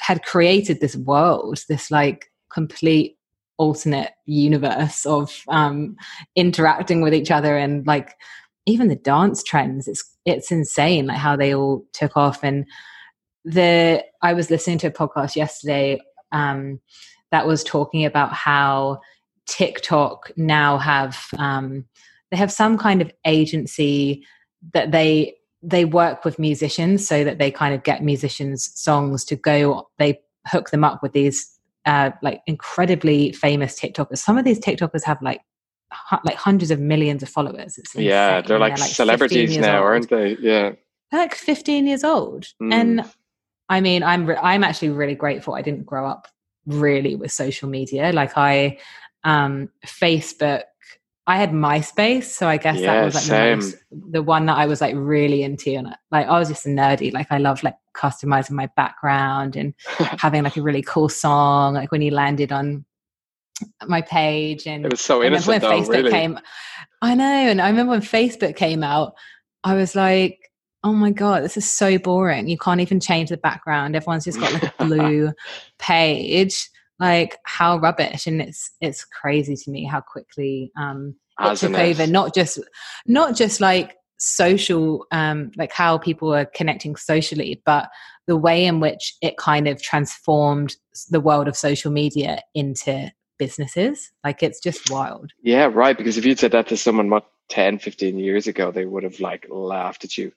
[0.00, 3.18] had created this world, this like complete
[3.58, 5.96] alternate universe of um,
[6.36, 8.14] interacting with each other and like
[8.66, 9.88] even the dance trends.
[9.88, 12.42] It's it's insane like how they all took off.
[12.42, 12.66] And
[13.44, 16.00] the I was listening to a podcast yesterday
[16.32, 16.80] um,
[17.30, 19.00] that was talking about how
[19.46, 21.86] TikTok now have um,
[22.30, 24.24] they have some kind of agency
[24.74, 29.36] that they they work with musicians so that they kind of get musicians songs to
[29.36, 34.60] go they hook them up with these uh, like incredibly famous tiktokers some of these
[34.60, 35.40] tiktokers have like
[36.22, 39.84] like hundreds of millions of followers yeah they're like, they're like celebrities now old.
[39.86, 40.72] aren't they yeah
[41.10, 42.46] they're like 15 years old.
[42.62, 42.72] Mm.
[42.72, 43.04] And
[43.68, 46.28] I mean, I'm re- I'm actually really grateful I didn't grow up
[46.66, 48.12] really with social media.
[48.12, 48.78] Like I
[49.24, 50.62] um Facebook
[51.28, 53.76] I had MySpace, so I guess yeah, that was like the, most,
[54.12, 55.74] the, one that I was like really into.
[55.74, 57.12] And like I was just nerdy.
[57.12, 61.74] Like I loved like customizing my background and having like a really cool song.
[61.74, 62.86] Like when you landed on
[63.86, 65.48] my page, and it was so innocent.
[65.48, 66.10] when though, Facebook really.
[66.10, 66.40] came,
[67.02, 69.12] I know, and I remember when Facebook came out,
[69.62, 70.40] I was like,
[70.84, 74.38] oh my god this is so boring you can't even change the background everyone's just
[74.38, 75.32] got like a blue
[75.80, 78.26] page like how rubbish.
[78.26, 82.58] And it's it's crazy to me how quickly um it took over not just
[83.06, 87.88] not just like social um like how people are connecting socially but
[88.26, 90.74] the way in which it kind of transformed
[91.10, 94.12] the world of social media into businesses.
[94.24, 95.32] Like it's just wild.
[95.42, 98.84] Yeah right because if you'd said that to someone what 10 15 years ago they
[98.84, 100.32] would have like laughed at you.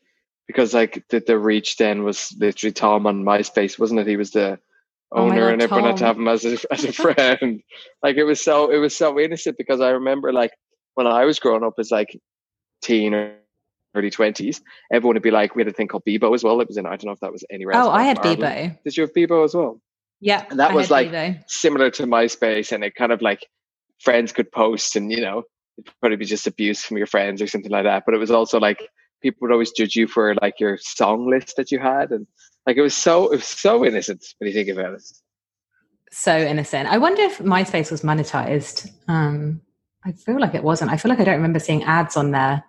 [0.48, 4.08] Because like the, the reach then was literally Tom on MySpace, wasn't it?
[4.08, 4.60] He was the
[5.14, 5.90] Oh, owner, God, and everyone Tom.
[5.92, 7.62] had to have him as a as a friend.
[8.02, 10.52] like it was so it was so innocent because I remember like
[10.96, 12.18] when I was growing up as like
[12.82, 13.36] teen or
[13.94, 16.62] early twenties, everyone would be like, we had a thing called Bebo as well.
[16.62, 17.76] It was in I don't know if that was anywhere.
[17.76, 18.78] Oh, I had Bebo.
[18.84, 19.82] Did you have Bebo as well?
[20.22, 21.44] Yeah, and that I was like Bebo.
[21.48, 23.46] similar to MySpace, and it kind of like
[24.00, 25.44] friends could post, and you know,
[25.78, 28.04] it'd probably be just abuse from your friends or something like that.
[28.06, 28.80] But it was also like
[29.22, 32.28] people would always judge you for like your song list that you had and
[32.66, 35.04] like it was so it was so innocent when you think about it.
[36.12, 36.90] So innocent.
[36.90, 38.90] I wonder if myspace was monetized.
[39.08, 39.62] Um
[40.04, 40.92] i feel like it wasn't.
[40.92, 42.64] I feel like i don't remember seeing ads on there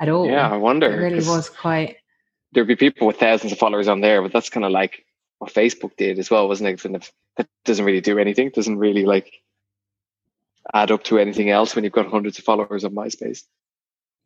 [0.00, 0.26] at all.
[0.26, 1.96] Yeah i wonder it really was quite
[2.52, 5.04] there'd be people with thousands of followers on there but that's kind of like
[5.38, 6.82] what facebook did as well wasn't it?
[6.82, 9.32] Kind of that doesn't really do anything doesn't really like
[10.74, 13.42] add up to anything else when you've got hundreds of followers on myspace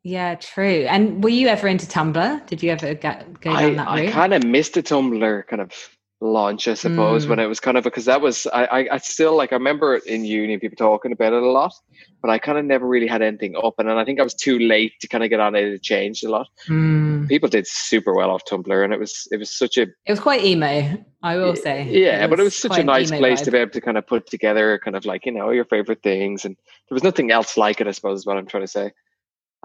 [0.07, 0.85] yeah, true.
[0.87, 2.47] And were you ever into Tumblr?
[2.47, 4.07] Did you ever get, go down I, that route?
[4.07, 5.73] I kind of missed the Tumblr kind of
[6.21, 7.29] launch, I suppose, mm.
[7.29, 9.97] when it was kind of because that was I, I, I still like I remember
[9.97, 11.73] in uni people talking about it a lot,
[12.21, 14.33] but I kind of never really had anything up, and then I think I was
[14.33, 15.65] too late to kind of get on it.
[15.65, 16.47] It changed a lot.
[16.69, 17.27] Mm.
[17.27, 20.21] People did super well off Tumblr, and it was it was such a it was
[20.21, 21.85] quite emo, I will say.
[21.91, 23.45] Yeah, it but it was such a nice place vibe.
[23.45, 26.01] to be able to kind of put together kind of like you know your favorite
[26.01, 27.87] things, and there was nothing else like it.
[27.87, 28.93] I suppose is what I'm trying to say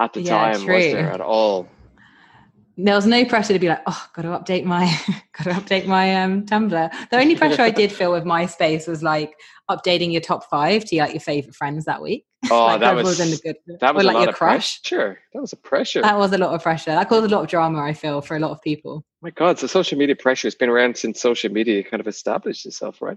[0.01, 0.75] at the yeah, time true.
[0.75, 1.69] was there at all
[2.77, 4.85] there was no pressure to be like, oh, got to update my,
[5.39, 6.91] got to update my um, Tumblr.
[7.11, 9.35] The only pressure I did feel with MySpace was like
[9.71, 12.25] updating your top five to like your favorite friends that week.
[12.51, 14.81] Oh, like, that was, was good, that was or, like your crush.
[14.83, 16.03] Sure, that was a pressure.
[16.03, 16.91] That was a lot of pressure.
[16.91, 17.81] That caused a lot of drama.
[17.81, 19.05] I feel for a lot of people.
[19.21, 22.67] My God, so social media pressure has been around since social media kind of established
[22.67, 23.17] itself, right?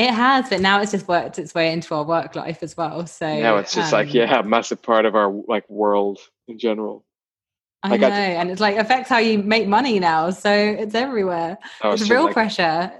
[0.00, 3.06] It has, but now it's just worked its way into our work life as well.
[3.06, 6.58] So now it's just um, like yeah, a massive part of our like world in
[6.58, 7.04] general.
[7.82, 10.30] I like know, I, and it's like affects how you make money now.
[10.30, 11.58] So it's everywhere.
[11.82, 12.90] Oh, it's real like, pressure.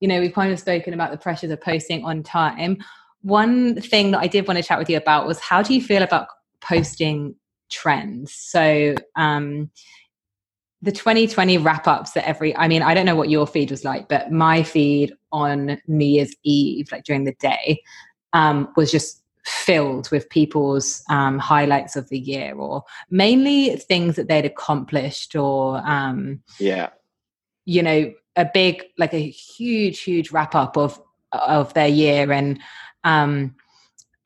[0.00, 2.78] You know, we've kind of spoken about the pressures of posting on time.
[3.20, 5.82] One thing that I did want to chat with you about was how do you
[5.82, 6.28] feel about
[6.62, 7.34] posting
[7.68, 8.32] trends?
[8.32, 9.70] So um,
[10.82, 13.84] the 2020 wrap ups that every i mean i don't know what your feed was
[13.84, 17.80] like but my feed on new year's eve like during the day
[18.32, 24.28] um, was just filled with people's um, highlights of the year or mainly things that
[24.28, 26.90] they'd accomplished or um, yeah.
[27.64, 31.00] you know a big like a huge huge wrap up of
[31.32, 32.32] of their year.
[32.32, 32.60] And
[33.04, 33.54] um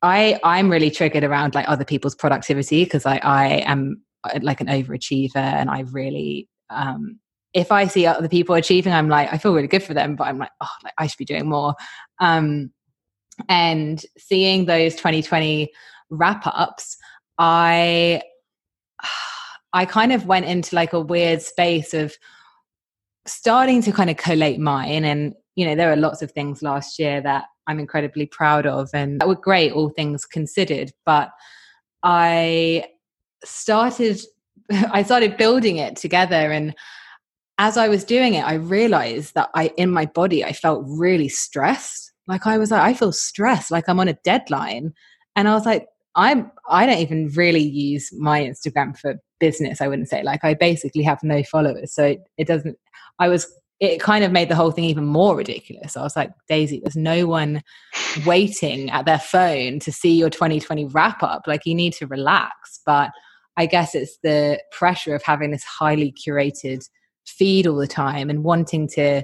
[0.01, 4.61] i i'm really triggered around like other people's productivity because i i am uh, like
[4.61, 7.19] an overachiever and I really um
[7.53, 10.27] if I see other people achieving, I'm like, I feel really good for them, but
[10.27, 11.75] I'm like, oh, like I should be doing more.
[12.19, 12.71] Um,
[13.49, 15.71] and seeing those 2020
[16.09, 16.97] wrap ups,
[17.37, 18.21] I,
[19.73, 22.15] I kind of went into like a weird space of
[23.25, 25.03] starting to kind of collate mine.
[25.03, 28.89] And, you know, there are lots of things last year that I'm incredibly proud of
[28.93, 30.91] and that were great, all things considered.
[31.05, 31.31] But
[32.03, 32.85] I
[33.43, 34.21] started
[34.91, 36.75] I started building it together and
[37.61, 41.29] as I was doing it I realized that I in my body I felt really
[41.29, 44.93] stressed like I was like I feel stressed like I'm on a deadline
[45.35, 49.87] and I was like I'm I don't even really use my Instagram for business I
[49.87, 52.77] wouldn't say like I basically have no followers so it, it doesn't
[53.19, 53.47] I was
[53.79, 55.97] it kind of made the whole thing even more ridiculous.
[55.97, 57.63] I was like, Daisy, there's no one
[58.27, 61.47] waiting at their phone to see your 2020 wrap up.
[61.47, 62.79] Like, you need to relax.
[62.85, 63.09] But
[63.57, 66.87] I guess it's the pressure of having this highly curated
[67.25, 69.23] feed all the time and wanting to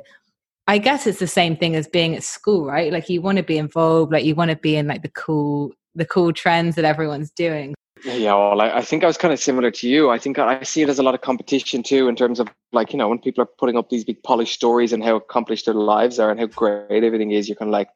[0.69, 2.91] I guess it's the same thing as being at school, right?
[2.91, 5.71] Like you want to be involved, like you want to be in like the cool
[5.95, 7.73] the cool trends that everyone's doing.
[8.05, 10.11] Yeah, well, I, I, think I was kind of similar to you.
[10.11, 12.93] I think I see it as a lot of competition too, in terms of like,
[12.93, 15.73] you know, when people are putting up these big polished stories and how accomplished their
[15.73, 17.89] lives are and how great everything is, you're kind of like,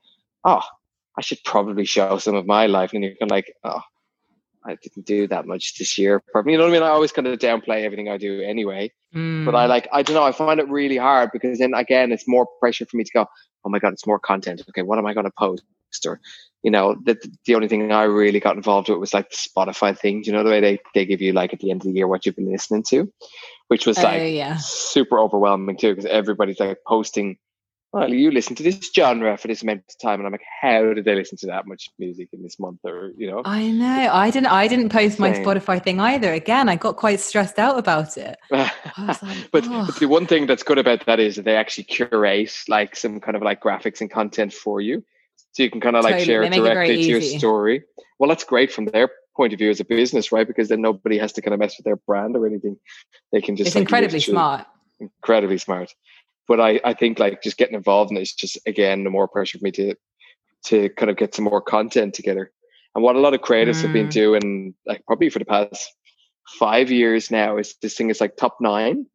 [0.43, 0.63] oh,
[1.17, 2.93] I should probably show some of my life.
[2.93, 3.81] And you're kind of like, oh,
[4.65, 6.21] I didn't do that much this year.
[6.35, 6.83] You know what I mean?
[6.83, 8.91] I always kind of downplay everything I do anyway.
[9.15, 9.45] Mm.
[9.45, 12.27] But I like, I don't know, I find it really hard because then again, it's
[12.27, 13.25] more pressure for me to go,
[13.65, 14.61] oh my God, it's more content.
[14.69, 15.63] Okay, what am I going to post?
[16.05, 16.21] Or,
[16.63, 19.97] you know, the, the only thing I really got involved with was like the Spotify
[19.97, 20.21] thing.
[20.21, 21.93] Do You know, the way they, they give you like at the end of the
[21.93, 23.11] year what you've been listening to,
[23.67, 24.57] which was like uh, yeah.
[24.57, 27.37] super overwhelming too because everybody's like posting
[27.93, 30.93] well, you listen to this genre for this amount of time, and I'm like, how
[30.93, 32.79] did they listen to that much music in this month?
[32.85, 34.47] Or you know, I know I didn't.
[34.47, 36.31] I didn't post my Spotify thing either.
[36.31, 38.37] Again, I got quite stressed out about it.
[38.49, 38.71] like,
[39.51, 39.85] but, oh.
[39.87, 43.19] but, the one thing that's good about that is that they actually curate like some
[43.19, 45.03] kind of like graphics and content for you,
[45.51, 46.25] so you can kind of like totally.
[46.25, 47.83] share it directly it to your story.
[48.19, 50.47] Well, that's great from their point of view as a business, right?
[50.47, 52.77] Because then nobody has to kind of mess with their brand or anything.
[53.33, 54.65] They can just it's like, incredibly smart.
[55.01, 55.93] Incredibly smart
[56.47, 59.27] but I, I think like just getting involved in it is just again the more
[59.27, 59.95] pressure for me to
[60.65, 62.51] to kind of get some more content together.
[62.93, 63.83] And what a lot of creators mm.
[63.83, 64.11] have been mm.
[64.11, 65.87] doing, like probably for the past
[66.59, 69.05] five years now, is this thing is like top nine,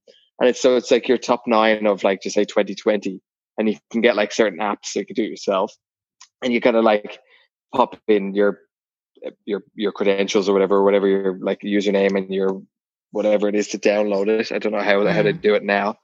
[0.40, 3.20] and it's so it's like your top nine of like just say 2020,
[3.58, 5.74] and you can get like certain apps so you can do it yourself,
[6.42, 7.18] and you kind of like
[7.74, 8.60] pop in your
[9.44, 12.62] your your credentials or whatever, whatever your like username and your
[13.10, 14.52] whatever it is to download it.
[14.52, 15.10] I don't know how mm.
[15.10, 15.96] how to do it now,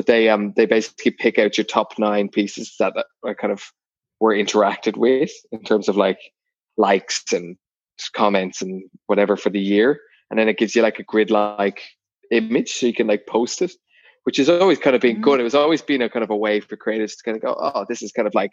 [0.00, 3.62] but they um they basically pick out your top nine pieces that are kind of
[4.18, 6.18] were interacted with in terms of like
[6.78, 7.58] likes and
[8.14, 11.82] comments and whatever for the year, and then it gives you like a grid like
[12.30, 13.72] image so you can like post it,
[14.24, 15.22] which has always kind of been mm-hmm.
[15.22, 15.38] good.
[15.38, 17.54] It was always been a kind of a way for creators to kind of go,
[17.60, 18.52] oh, this is kind of like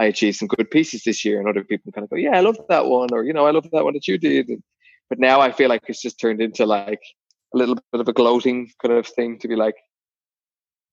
[0.00, 2.40] I achieved some good pieces this year, and other people kind of go, yeah, I
[2.40, 4.48] love that one, or you know, I love that one that you did.
[4.48, 4.60] And,
[5.08, 7.02] but now I feel like it's just turned into like
[7.54, 9.76] a little bit of a gloating kind of thing to be like,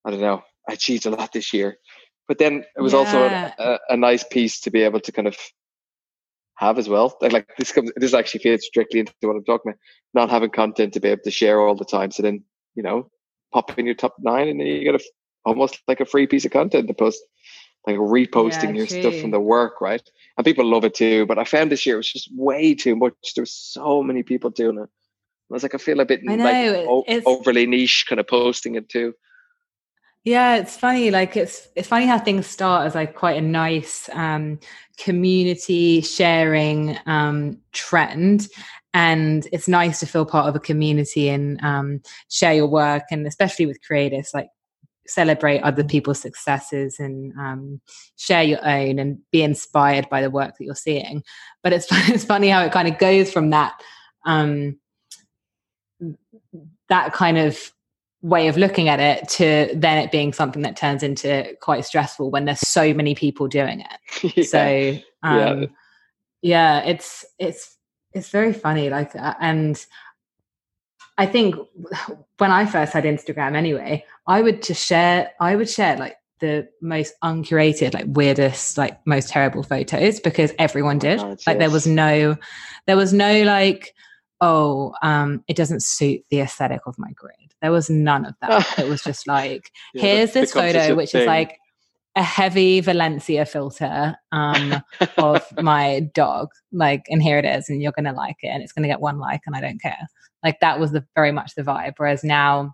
[0.06, 1.78] I don't know, I achieved a lot this year.
[2.28, 3.00] But then it was yeah.
[3.00, 5.36] also a, a, nice piece to be able to kind of
[6.56, 7.18] have as well.
[7.22, 9.80] Like, like this comes, this actually fits strictly into what I'm talking about.
[10.14, 12.12] Not having content to be able to share all the time.
[12.12, 12.44] So then,
[12.76, 13.10] you know,
[13.54, 15.04] pop in your top nine and then you get a,
[15.46, 17.22] almost like a free piece of content to post,
[17.86, 19.02] like reposting yeah, your true.
[19.02, 20.08] stuff from the work, right?
[20.38, 21.26] And people love it too.
[21.26, 23.14] But I found this year it was just way too much.
[23.36, 24.90] There were so many people doing it.
[25.52, 26.88] I was like, I feel a bit like
[27.26, 29.14] overly niche kind of posting it too.
[30.24, 31.10] Yeah, it's funny.
[31.10, 34.60] Like it's it's funny how things start as like quite a nice um,
[34.98, 38.48] community sharing um, trend,
[38.94, 43.26] and it's nice to feel part of a community and um, share your work, and
[43.26, 44.50] especially with creators, like
[45.08, 47.82] celebrate other people's successes and um,
[48.16, 51.24] share your own and be inspired by the work that you're seeing.
[51.64, 53.74] But it's it's funny how it kind of goes from that
[54.28, 54.78] um,
[56.90, 57.72] that kind of
[58.22, 62.30] way of looking at it to then it being something that turns into quite stressful
[62.30, 64.44] when there's so many people doing it yeah.
[64.44, 65.66] so um, yeah.
[66.42, 67.78] yeah it's it's
[68.14, 69.86] it's very funny like uh, and
[71.18, 71.56] i think
[72.38, 76.68] when i first had instagram anyway i would just share i would share like the
[76.82, 81.88] most uncurated like weirdest like most terrible photos because everyone did oh, like there was
[81.88, 82.36] no
[82.88, 83.96] there was no like
[84.42, 88.80] oh um it doesn't suit the aesthetic of my grid there was none of that.
[88.80, 91.22] it was just like, yeah, here's this photo, which thing.
[91.22, 91.58] is like
[92.16, 94.84] a heavy Valencia filter um,
[95.18, 96.50] of my dog.
[96.72, 99.20] Like, and here it is, and you're gonna like it, and it's gonna get one
[99.20, 100.08] like, and I don't care.
[100.44, 101.94] Like that was the very much the vibe.
[101.98, 102.74] Whereas now,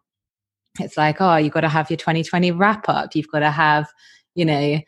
[0.79, 3.13] it's like, oh, you've got to have your 2020 wrap up.
[3.13, 3.89] You've got to have,
[4.35, 4.79] you know,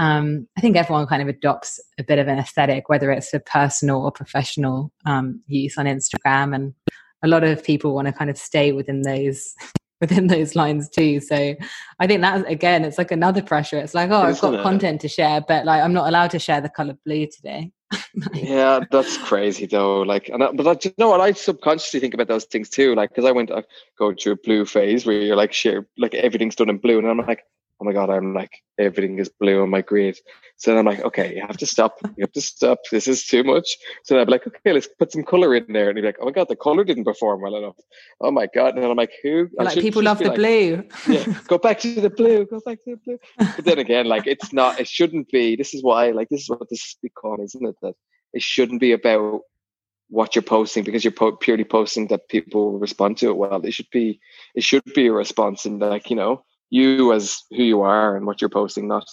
[0.00, 3.38] um, I think everyone kind of adopts a bit of an aesthetic, whether it's for
[3.38, 6.54] personal or professional um, use on Instagram.
[6.54, 6.74] And
[7.22, 9.54] a lot of people want to kind of stay within those
[10.00, 11.20] within those lines too.
[11.20, 11.54] So
[11.98, 13.76] I think that again, it's like another pressure.
[13.76, 14.62] It's like, oh, I've got it?
[14.62, 17.70] content to share, but like I'm not allowed to share the color blue today.
[18.32, 20.00] yeah, that's crazy though.
[20.00, 21.20] Like, and I, but I, you know what?
[21.20, 22.94] I subconsciously think about those things too.
[22.94, 23.64] Like, because I went I
[23.98, 27.06] go through a blue phase where you're like, share, like everything's done in blue, and
[27.06, 27.44] I'm like,
[27.80, 30.18] oh my god, I'm like everything is blue on my grid.
[30.56, 31.98] So then I'm like, okay, you have to stop.
[32.16, 32.78] You have to stop.
[32.90, 33.66] This is too much.
[34.04, 35.88] So then I'm like, okay, let's put some color in there.
[35.88, 37.76] And you're like, oh my god, the color didn't perform well enough.
[38.20, 38.76] Oh my god.
[38.76, 39.48] And I'm like, who?
[39.54, 40.84] Like people love the like, blue.
[41.08, 42.46] yeah, go back to the blue.
[42.46, 43.18] Go back to the blue.
[43.38, 44.80] But then again, like it's not.
[44.80, 45.56] It shouldn't be.
[45.56, 46.10] This is why.
[46.10, 47.76] Like this is what this is become, isn't it?
[47.82, 47.94] That
[48.32, 49.40] it shouldn't be about
[50.08, 53.64] what you're posting because you're po- purely posting that people respond to it well.
[53.64, 54.20] It should be.
[54.54, 58.26] It should be a response and like you know you as who you are and
[58.26, 59.08] what you're posting, not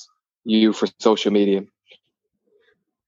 [0.45, 1.63] you for social media.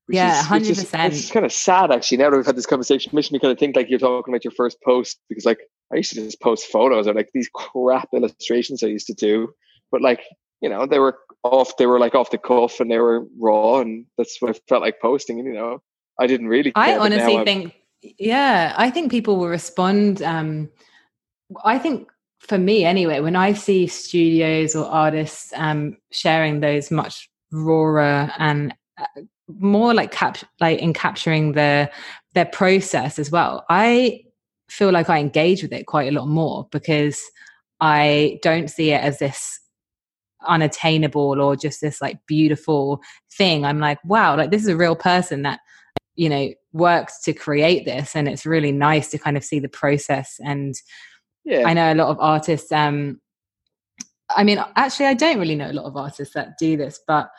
[0.10, 1.14] yeah, hundred percent.
[1.14, 2.18] It's kind of sad actually.
[2.18, 4.44] Now that we've had this conversation, makes me kind of think like you're talking about
[4.44, 5.60] your first post because like
[5.94, 9.54] I used to just post photos or like these crap illustrations I used to do,
[9.92, 10.22] but like
[10.62, 13.80] you know they were off, they were like off the cuff and they were raw,
[13.80, 15.40] and that's what I felt like posting.
[15.40, 15.82] And you know,
[16.20, 16.72] I didn't really.
[16.76, 20.22] I honestly think, yeah, I think people will respond.
[20.22, 20.70] Um,
[21.64, 22.10] I think
[22.50, 28.74] for me anyway, when I see studios or artists um, sharing those much rawer and
[28.98, 29.06] uh,
[29.48, 31.90] more like cap like in capturing their
[32.36, 34.22] their process as well i
[34.70, 37.20] feel like i engage with it quite a lot more because
[37.82, 39.60] i don't see it as this
[40.48, 43.02] unattainable or just this like beautiful
[43.34, 43.66] thing.
[43.66, 45.60] I'm like wow like this is a real person that
[46.16, 49.68] you know worked to create this and it's really nice to kind of see the
[49.68, 50.76] process and
[51.50, 53.20] yeah i know a lot of artists um
[54.36, 57.30] i mean actually i don't really know a lot of artists that do this but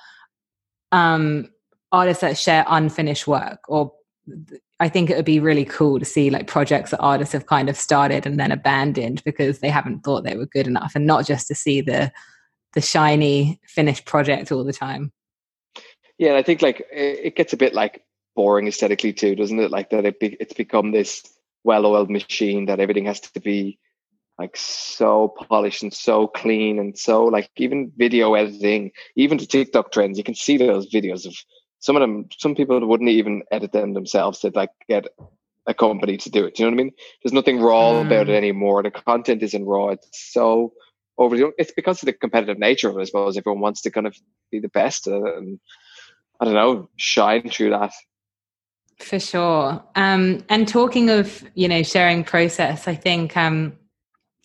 [0.93, 1.49] um
[1.93, 3.93] artists that share unfinished work or
[4.81, 7.69] I think it would be really cool to see like projects that artists have kind
[7.69, 11.27] of started and then abandoned because they haven't thought they were good enough and not
[11.27, 12.11] just to see the
[12.73, 15.13] the shiny finished project all the time.
[16.19, 18.03] Yeah, and I think like it gets a bit like
[18.37, 19.71] boring aesthetically too, doesn't it?
[19.71, 21.23] Like that it be, it's become this
[21.65, 23.79] well-oiled machine that everything has to be
[24.41, 29.93] like so polished and so clean and so like even video editing, even the TikTok
[29.93, 31.37] trends, you can see those videos of
[31.79, 34.41] some of them, some people wouldn't even edit them themselves.
[34.41, 35.09] They'd like get
[35.67, 36.55] a company to do it.
[36.55, 36.93] Do you know what I mean?
[37.23, 38.07] There's nothing raw mm.
[38.07, 38.83] about it anymore.
[38.83, 39.89] The content isn't raw.
[39.89, 40.73] It's so
[41.19, 41.37] over.
[41.59, 43.03] It's because of the competitive nature of it.
[43.03, 44.17] I suppose everyone wants to kind of
[44.51, 45.61] be the best, uh, and
[46.41, 47.93] I don't know, shine through that.
[48.99, 49.83] For sure.
[49.95, 53.77] Um, and talking of you know sharing process, I think um,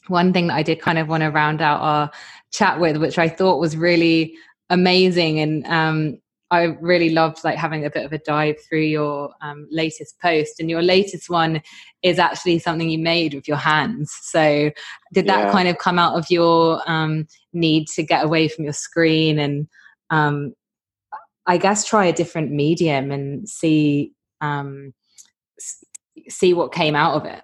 [0.07, 2.11] one thing that I did kind of want to round out our
[2.51, 4.35] chat with, which I thought was really
[4.69, 6.19] amazing and um,
[6.51, 10.59] I really loved like having a bit of a dive through your um, latest post,
[10.59, 11.61] and your latest one
[12.03, 14.15] is actually something you made with your hands.
[14.21, 14.71] So,
[15.11, 15.51] did that yeah.
[15.51, 19.67] kind of come out of your um, need to get away from your screen and,
[20.11, 20.53] um,
[21.47, 24.93] I guess, try a different medium and see um,
[26.29, 27.41] see what came out of it?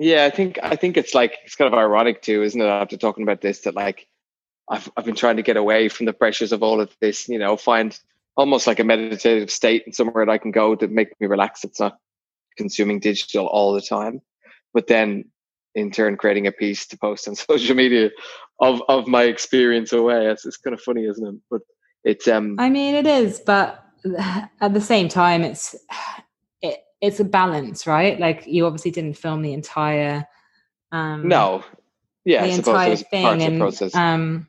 [0.00, 2.64] Yeah, I think I think it's like it's kind of ironic too, isn't it?
[2.64, 4.08] After talking about this, that like
[4.66, 7.38] I've I've been trying to get away from the pressures of all of this, you
[7.38, 7.96] know, find
[8.34, 11.64] almost like a meditative state and somewhere that I can go to make me relax.
[11.64, 11.98] It's not
[12.56, 14.22] consuming digital all the time,
[14.72, 15.26] but then
[15.74, 18.08] in turn creating a piece to post on social media
[18.58, 20.28] of of my experience away.
[20.28, 21.34] It's, it's kind of funny, isn't it?
[21.50, 21.60] But
[22.04, 22.56] it's um.
[22.58, 23.84] I mean, it is, but
[24.18, 25.76] at the same time, it's
[26.62, 28.18] it, it's a balance, right?
[28.18, 30.26] Like you obviously didn't film the entire.
[30.92, 31.64] Um, no.
[32.24, 33.94] Yeah, the entire thing, and process.
[33.94, 34.46] um,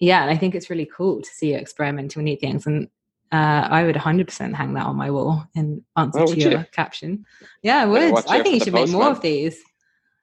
[0.00, 2.66] yeah, and I think it's really cool to see you experimenting with new things.
[2.66, 2.88] And
[3.30, 6.64] uh, I would 100% hang that on my wall in answer oh, to your you?
[6.72, 7.26] caption.
[7.62, 8.14] Yeah, I would.
[8.28, 9.60] I think you should make more of these.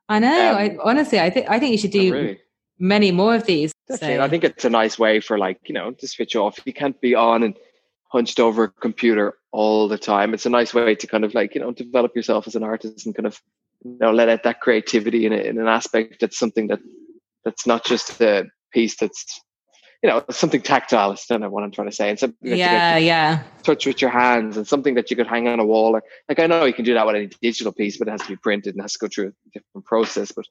[0.09, 0.51] I know.
[0.51, 2.39] Um, I honestly, I think I think you should do really.
[2.79, 3.73] many more of these.
[3.89, 4.21] So.
[4.21, 6.59] I think it's a nice way for like you know to switch off.
[6.65, 7.55] You can't be on and
[8.07, 10.33] hunched over a computer all the time.
[10.33, 13.05] It's a nice way to kind of like you know develop yourself as an artist
[13.05, 13.41] and kind of
[13.83, 16.79] you know let out that creativity in, a, in an aspect that's something that
[17.45, 19.41] that's not just a piece that's
[20.03, 22.97] you know something tactile is kind of what I'm trying to say, and something yeah,
[22.97, 25.95] yeah, touch with your hands, and something that you could hang on a wall.
[25.95, 28.21] Or like I know you can do that with any digital piece, but it has
[28.21, 30.31] to be printed and has to go through a different process.
[30.33, 30.45] But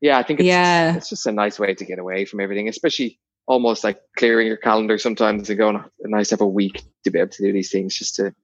[0.00, 0.96] yeah, I think it's yeah.
[0.96, 4.56] it's just a nice way to get away from everything, especially almost like clearing your
[4.56, 7.70] calendar sometimes and going a nice have a week to be able to do these
[7.70, 8.34] things, just to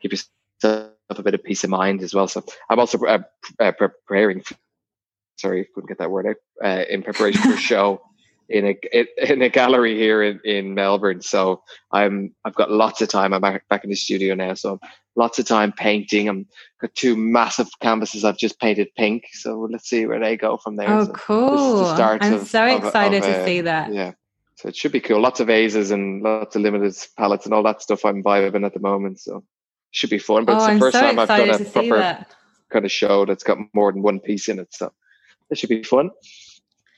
[0.00, 2.28] give yourself a bit of peace of mind as well.
[2.28, 3.22] So I'm also uh,
[3.58, 4.42] uh, preparing.
[5.36, 6.36] Sorry, couldn't get that word out.
[6.62, 8.02] Uh, in preparation for a show
[8.50, 11.22] in a in a gallery here in, in Melbourne.
[11.22, 13.32] So I'm I've got lots of time.
[13.32, 14.80] I'm back, back in the studio now, so
[15.16, 16.28] lots of time painting.
[16.28, 16.46] I'm
[16.80, 19.24] got two massive canvases I've just painted pink.
[19.32, 20.90] So let's see where they go from there.
[20.90, 21.86] Oh, so cool!
[21.86, 23.92] I'm of, so excited of, of, to uh, see that.
[23.92, 24.12] Yeah.
[24.60, 25.22] So it should be cool.
[25.22, 28.74] Lots of vases and lots of limited palettes and all that stuff I'm vibing at
[28.74, 29.18] the moment.
[29.18, 29.42] So it
[29.92, 30.44] should be fun.
[30.44, 32.26] But oh, it's the I'm first so time I've done a proper
[32.70, 34.68] kind of show that's got more than one piece in it.
[34.74, 34.92] So
[35.48, 36.10] it should be fun.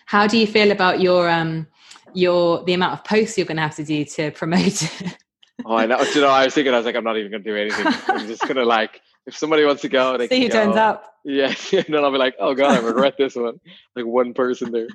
[0.07, 1.69] How do you feel about your um
[2.15, 4.83] your the amount of posts you're going to have to do to promote?
[5.65, 6.01] oh, I know.
[6.03, 7.87] you know, I was thinking, I was like, I'm not even going to do anything.
[8.09, 11.15] I'm just going to like, if somebody wants to go, they see who turns up.
[11.25, 13.61] Yeah, and then I'll be like, oh god, I regret this one.
[13.95, 14.89] Like one person there.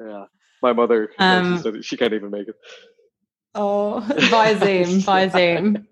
[0.00, 0.24] Yeah,
[0.62, 1.10] my mother.
[1.18, 2.56] Um, she, she can't even make it.
[3.54, 4.00] Oh,
[4.30, 5.86] by Zoom, by Zoom.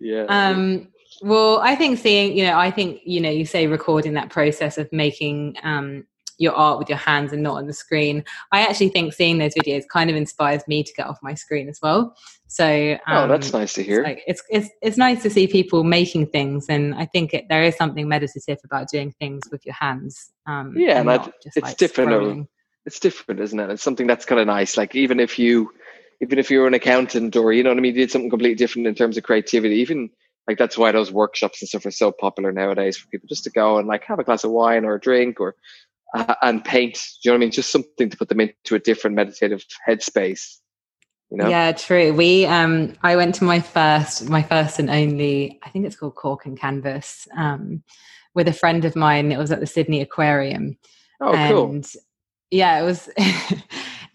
[0.00, 0.24] Yeah.
[0.28, 0.88] Um.
[1.22, 4.76] Well, I think seeing, you know, I think you know, you say recording that process
[4.78, 6.04] of making um
[6.38, 8.24] your art with your hands and not on the screen.
[8.50, 11.68] I actually think seeing those videos kind of inspires me to get off my screen
[11.68, 12.16] as well.
[12.48, 14.00] So um, oh, that's nice to hear.
[14.00, 17.46] It's, like, it's, it's it's nice to see people making things, and I think it,
[17.48, 20.32] there is something meditative about doing things with your hands.
[20.46, 22.48] Um, yeah, and, and it's like different.
[22.84, 23.70] It's different, isn't it?
[23.70, 24.76] It's something that's kind of nice.
[24.76, 25.72] Like even if you
[26.20, 28.56] even if you're an accountant or you know what I mean, you did something completely
[28.56, 30.10] different in terms of creativity, even
[30.48, 33.50] like that's why those workshops and stuff are so popular nowadays for people just to
[33.50, 35.54] go and like have a glass of wine or a drink or
[36.14, 36.94] uh, and paint.
[36.94, 37.50] Do you know what I mean?
[37.52, 40.58] Just something to put them into a different meditative headspace.
[41.30, 41.48] You know?
[41.48, 42.12] Yeah, true.
[42.12, 46.14] We um I went to my first my first and only I think it's called
[46.14, 47.82] Cork and Canvas um
[48.34, 49.32] with a friend of mine.
[49.32, 50.76] It was at the Sydney Aquarium.
[51.20, 52.02] Oh, and cool.
[52.52, 53.08] Yeah, it was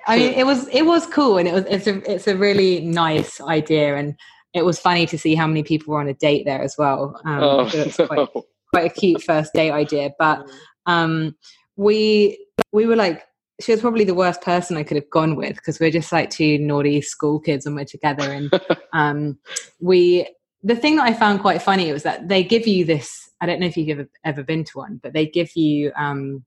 [0.08, 2.80] I mean, it was it was cool, and it was it's a it's a really
[2.80, 4.16] nice idea, and
[4.54, 7.20] it was funny to see how many people were on a date there as well.
[7.26, 8.30] Um, oh, it's quite,
[8.74, 10.48] quite a cute first date idea, but
[10.86, 11.36] um,
[11.76, 13.24] we we were like
[13.60, 16.30] she was probably the worst person I could have gone with because we're just like
[16.30, 18.52] two naughty school kids and we're together and
[18.94, 19.40] um,
[19.80, 20.28] we
[20.62, 23.60] the thing that I found quite funny was that they give you this I don't
[23.60, 26.46] know if you've ever, ever been to one but they give you um,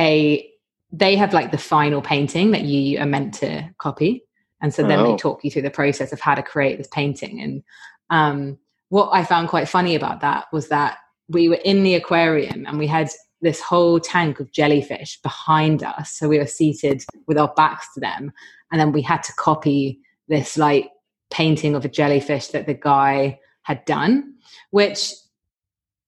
[0.00, 0.50] a
[0.92, 4.24] they have like the final painting that you are meant to copy.
[4.60, 5.12] And so then oh.
[5.12, 7.40] they talk you through the process of how to create this painting.
[7.40, 7.62] And
[8.10, 10.98] um, what i found quite funny about that was that
[11.28, 13.08] we were in the aquarium and we had
[13.40, 16.10] this whole tank of jellyfish behind us.
[16.10, 18.32] So we were seated with our backs to them.
[18.72, 20.90] And then we had to copy this like
[21.30, 24.34] painting of a jellyfish that the guy had done
[24.70, 25.12] which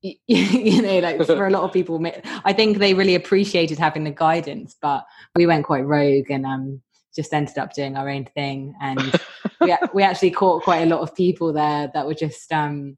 [0.27, 2.05] you know like for a lot of people
[2.45, 5.05] i think they really appreciated having the guidance but
[5.37, 6.81] we went quite rogue and um
[7.15, 9.21] just ended up doing our own thing and
[9.61, 12.97] we, we actually caught quite a lot of people there that were just um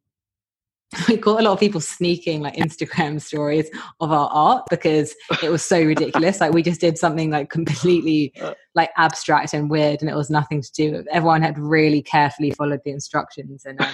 [1.08, 3.68] we caught a lot of people sneaking like Instagram stories
[4.00, 6.40] of our art because it was so ridiculous.
[6.40, 8.32] like we just did something like completely
[8.74, 11.04] like abstract and weird, and it was nothing to do.
[11.10, 13.88] Everyone had really carefully followed the instructions, and um,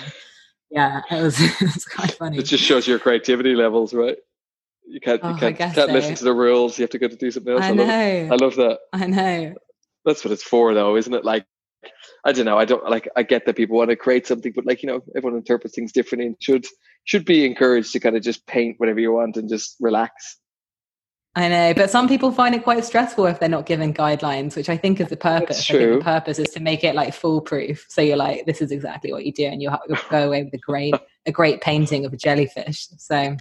[0.70, 2.38] yeah, it was, it was quite funny.
[2.38, 4.16] It just shows your creativity levels, right?
[4.86, 5.86] You can't, you oh, can't, can't so.
[5.86, 6.78] listen to the rules.
[6.78, 7.62] You have to go to do something else.
[7.62, 7.84] I know.
[7.84, 8.78] I love, I love that.
[8.92, 9.54] I know.
[10.04, 11.24] That's what it's for, though, isn't it?
[11.24, 11.44] Like,
[12.24, 12.58] I don't know.
[12.58, 13.08] I don't like.
[13.16, 15.92] I get that people want to create something, but like you know, everyone interprets things
[15.92, 16.66] differently and should
[17.04, 20.38] should be encouraged to kind of just paint whatever you want and just relax.
[21.37, 24.68] I know, but some people find it quite stressful if they're not given guidelines, which
[24.68, 25.70] I think is the purpose.
[25.70, 27.87] I think the purpose is to make it like foolproof.
[27.89, 30.55] So you're like, this is exactly what you do, and you'll, you'll go away with
[30.55, 30.95] a great
[31.26, 32.89] a great painting of a jellyfish.
[32.99, 33.37] So,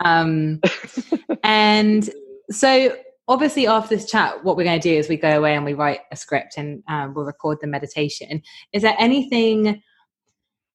[0.00, 0.60] um,
[1.42, 2.08] and
[2.50, 2.96] so
[3.26, 5.74] obviously after this chat, what we're going to do is we go away and we
[5.74, 8.42] write a script and um, we'll record the meditation.
[8.72, 9.82] Is there anything,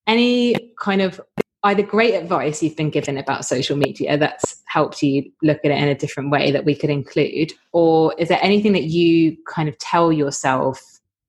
[0.08, 1.22] any kind of
[1.66, 5.78] either great advice you've been given about social media that's helped you look at it
[5.78, 7.52] in a different way that we could include?
[7.74, 10.80] Or is there anything that you kind of tell yourself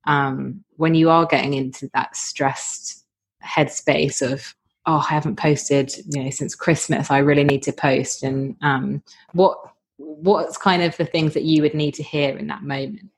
[0.06, 3.04] um, when you are getting into that stressed
[3.44, 4.54] headspace of
[4.86, 7.10] oh i haven't posted you know since christmas.
[7.10, 8.22] I really need to post.
[8.22, 9.58] And um, what
[9.96, 13.10] what's kind of the things that you would need to hear in that moment?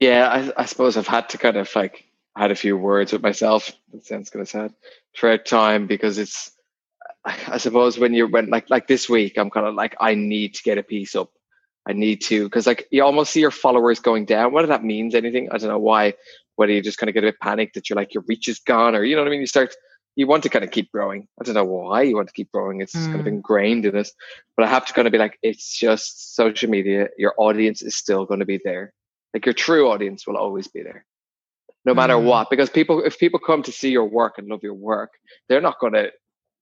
[0.00, 2.04] Yeah I, I suppose i've had to kind of like
[2.36, 3.72] had a few words with myself.
[3.92, 4.74] That sounds kind of sad
[5.16, 6.50] throughout time because it's.
[7.26, 10.54] I suppose when you're when like like this week, I'm kind of like I need
[10.54, 11.30] to get a piece up.
[11.88, 14.52] I need to because like you almost see your followers going down.
[14.52, 16.14] Whether that means anything, I don't know why.
[16.56, 18.58] Whether you just kind of get a bit panicked that you're like your reach is
[18.58, 19.40] gone, or you know what I mean.
[19.40, 19.74] You start
[20.16, 21.26] you want to kind of keep growing.
[21.40, 22.80] I don't know why you want to keep growing.
[22.80, 23.06] It's mm.
[23.06, 24.12] kind of ingrained in us.
[24.56, 27.08] But I have to kind of be like, it's just social media.
[27.18, 28.92] Your audience is still going to be there.
[29.32, 31.04] Like your true audience will always be there
[31.84, 32.24] no matter mm.
[32.24, 32.50] what.
[32.50, 35.10] Because people, if people come to see your work and love your work,
[35.48, 36.10] they're not going to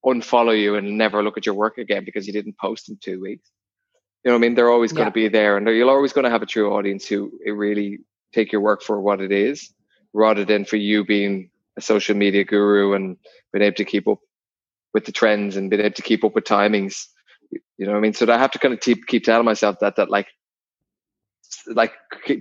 [0.05, 3.21] unfollow you and never look at your work again because you didn't post in two
[3.21, 3.49] weeks.
[4.23, 4.55] You know what I mean?
[4.55, 7.05] They're always going to be there, and you're always going to have a true audience
[7.05, 7.99] who really
[8.33, 9.73] take your work for what it is,
[10.13, 13.17] rather than for you being a social media guru and
[13.51, 14.19] being able to keep up
[14.93, 17.07] with the trends and being able to keep up with timings.
[17.51, 18.13] You know what I mean?
[18.13, 20.27] So I have to kind of keep keep telling myself that that like
[21.67, 21.93] like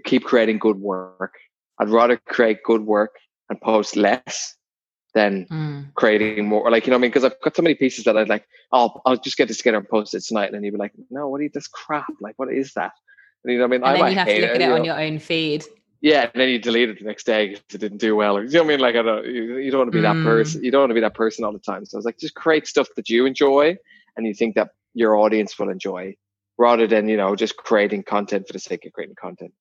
[0.05, 1.35] keep creating good work
[1.83, 3.16] I'd rather create good work
[3.51, 4.57] and post less
[5.14, 5.95] than mm.
[5.95, 6.70] creating more.
[6.70, 7.11] Like, you know what I mean?
[7.11, 9.78] Because I've got so many pieces that I'd like, oh, I'll just get this together
[9.78, 10.55] and post it tonight.
[10.55, 12.14] And you'd be like, no, what is this crap?
[12.20, 12.93] Like, what is that?
[13.43, 13.83] And you know what I mean?
[13.83, 15.64] And I then you have to look it, at it on your own feed.
[16.01, 18.37] Yeah, and then you delete it the next day because it didn't do well.
[18.37, 18.80] Or, you know what I mean?
[18.80, 20.14] Like, I don't, you, you don't want to be mm.
[20.14, 20.64] that person.
[20.64, 21.85] You don't want to be that person all the time.
[21.85, 23.76] So I was like, just create stuff that you enjoy
[24.16, 26.14] and you think that your audience will enjoy
[26.59, 29.53] rather than, you know, just creating content for the sake of creating content.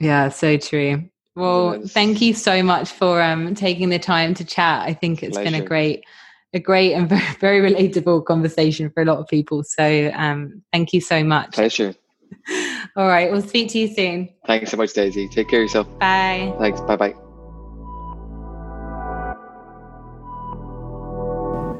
[0.00, 1.08] Yeah, so true.
[1.36, 4.82] Well, thank you so much for um, taking the time to chat.
[4.82, 5.50] I think it's Pleasure.
[5.50, 6.04] been a great,
[6.52, 7.08] a great and
[7.40, 9.64] very, very relatable conversation for a lot of people.
[9.64, 11.52] So um, thank you so much.
[11.52, 11.94] Pleasure.
[12.96, 13.32] All right.
[13.32, 14.28] We'll speak to you soon.
[14.46, 15.28] Thanks so much, Daisy.
[15.28, 15.98] Take care of yourself.
[15.98, 16.54] Bye.
[16.58, 16.80] Thanks.
[16.82, 17.14] Bye bye.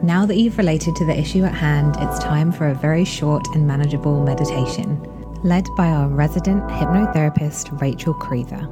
[0.02, 3.46] Now that you've related to the issue at hand, it's time for a very short
[3.54, 5.00] and manageable meditation,
[5.44, 8.64] led by our resident hypnotherapist, Rachel Crethar.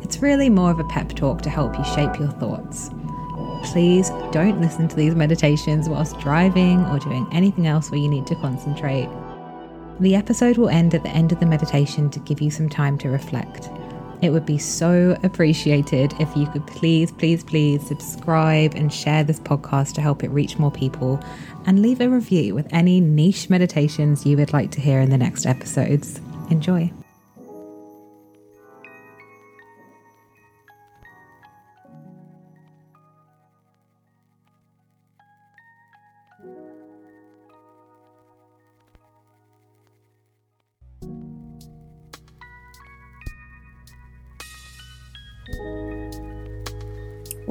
[0.00, 2.90] It's really more of a pep talk to help you shape your thoughts.
[3.64, 8.28] Please don't listen to these meditations whilst driving or doing anything else where you need
[8.28, 9.08] to concentrate.
[9.98, 12.96] The episode will end at the end of the meditation to give you some time
[12.98, 13.68] to reflect.
[14.22, 19.40] It would be so appreciated if you could please, please, please subscribe and share this
[19.40, 21.22] podcast to help it reach more people
[21.66, 25.18] and leave a review with any niche meditations you would like to hear in the
[25.18, 26.20] next episodes.
[26.50, 26.90] Enjoy.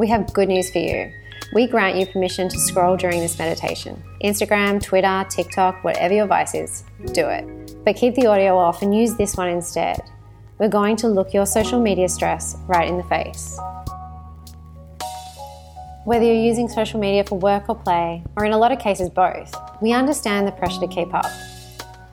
[0.05, 1.11] We have good news for you.
[1.51, 4.03] We grant you permission to scroll during this meditation.
[4.23, 7.83] Instagram, Twitter, TikTok, whatever your vice is, do it.
[7.83, 9.99] But keep the audio off and use this one instead.
[10.59, 13.57] We're going to look your social media stress right in the face.
[16.03, 19.09] Whether you're using social media for work or play, or in a lot of cases
[19.09, 21.25] both, we understand the pressure to keep up.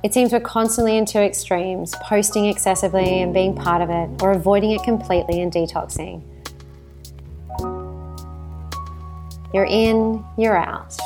[0.03, 4.33] It seems we're constantly in two extremes, posting excessively and being part of it, or
[4.33, 6.23] avoiding it completely and detoxing.
[9.53, 10.97] You're in, you're out.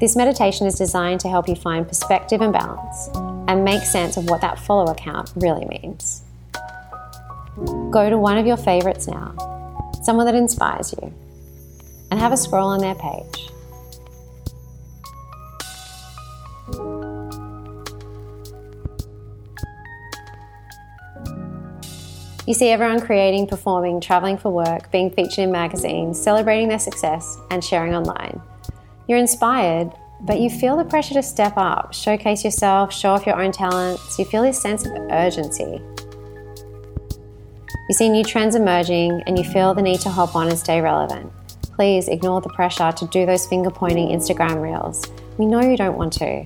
[0.00, 3.08] This meditation is designed to help you find perspective and balance
[3.46, 6.22] and make sense of what that follow account really means.
[7.90, 11.14] Go to one of your favorites now, someone that inspires you,
[12.10, 13.51] and have a scroll on their page.
[22.44, 27.38] You see everyone creating, performing, traveling for work, being featured in magazines, celebrating their success,
[27.52, 28.40] and sharing online.
[29.06, 33.40] You're inspired, but you feel the pressure to step up, showcase yourself, show off your
[33.40, 34.18] own talents.
[34.18, 35.80] You feel this sense of urgency.
[37.88, 40.80] You see new trends emerging, and you feel the need to hop on and stay
[40.80, 41.32] relevant.
[41.76, 45.04] Please ignore the pressure to do those finger pointing Instagram reels.
[45.38, 46.44] We know you don't want to.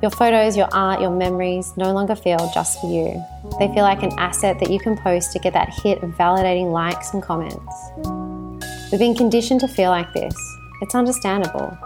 [0.00, 3.20] Your photos, your art, your memories no longer feel just for you.
[3.58, 6.70] They feel like an asset that you can post to get that hit of validating
[6.70, 7.74] likes and comments.
[8.92, 10.34] We've been conditioned to feel like this.
[10.82, 11.76] It's understandable.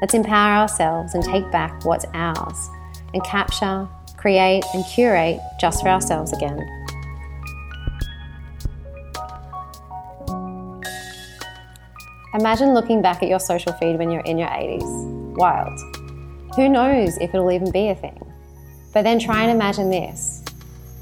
[0.00, 2.68] Let's empower ourselves and take back what's ours
[3.14, 6.58] and capture, create, and curate just for ourselves again.
[12.32, 15.34] Imagine looking back at your social feed when you're in your 80s.
[15.34, 15.80] Wild.
[16.54, 18.24] Who knows if it'll even be a thing?
[18.92, 20.44] But then try and imagine this.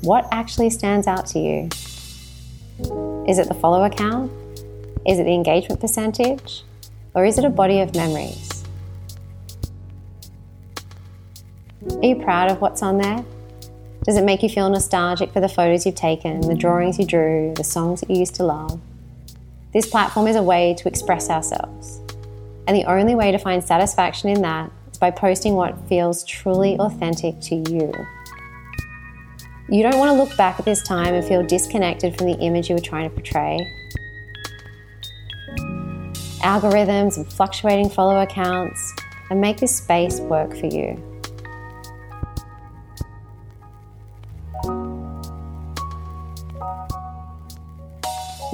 [0.01, 1.69] What actually stands out to you?
[3.29, 4.33] Is it the follow count?
[5.07, 6.65] Is it the engagement percentage?
[7.13, 8.65] Or is it a body of memories?
[11.91, 13.23] Are you proud of what's on there?
[14.05, 17.53] Does it make you feel nostalgic for the photos you've taken, the drawings you drew,
[17.55, 18.81] the songs that you used to love?
[19.79, 22.01] This platform is a way to express ourselves.
[22.67, 26.77] And the only way to find satisfaction in that is by posting what feels truly
[26.81, 27.93] authentic to you.
[29.69, 32.69] You don't want to look back at this time and feel disconnected from the image
[32.69, 33.57] you were trying to portray.
[36.41, 38.95] Algorithms and fluctuating follower counts,
[39.31, 41.18] and make this space work for you.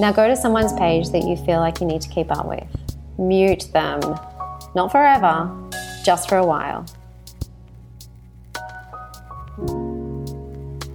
[0.04, 2.68] Now go to someone's page that you feel like you need to keep up with.
[3.16, 4.00] Mute them.
[4.74, 5.50] Not forever,
[6.04, 6.84] just for a while.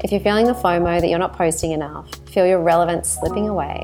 [0.03, 3.81] If you're feeling the FOMO that you're not posting enough, feel your relevance slipping away,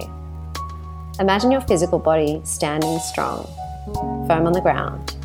[1.19, 3.45] imagine your physical body standing strong,
[4.27, 5.15] firm on the ground.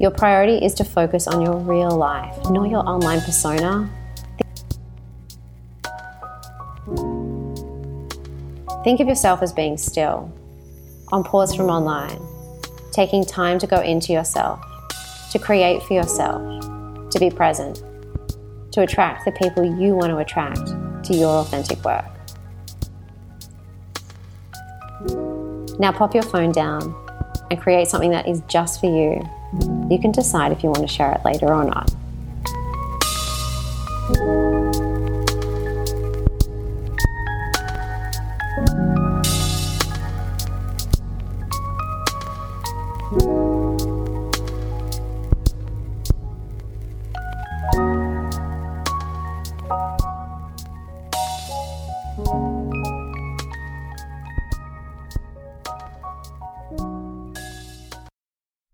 [0.00, 3.88] Your priority is to focus on your real life, not your online persona
[8.84, 10.32] Think of yourself as being still,
[11.12, 12.20] on pause from online,
[12.90, 14.60] taking time to go into yourself,
[15.30, 16.42] to create for yourself,
[17.10, 17.84] to be present,
[18.72, 20.66] to attract the people you want to attract
[21.04, 22.04] to your authentic work.
[25.78, 26.92] Now pop your phone down
[27.52, 29.22] and create something that is just for you.
[29.90, 31.92] You can decide if you want to share it later or not.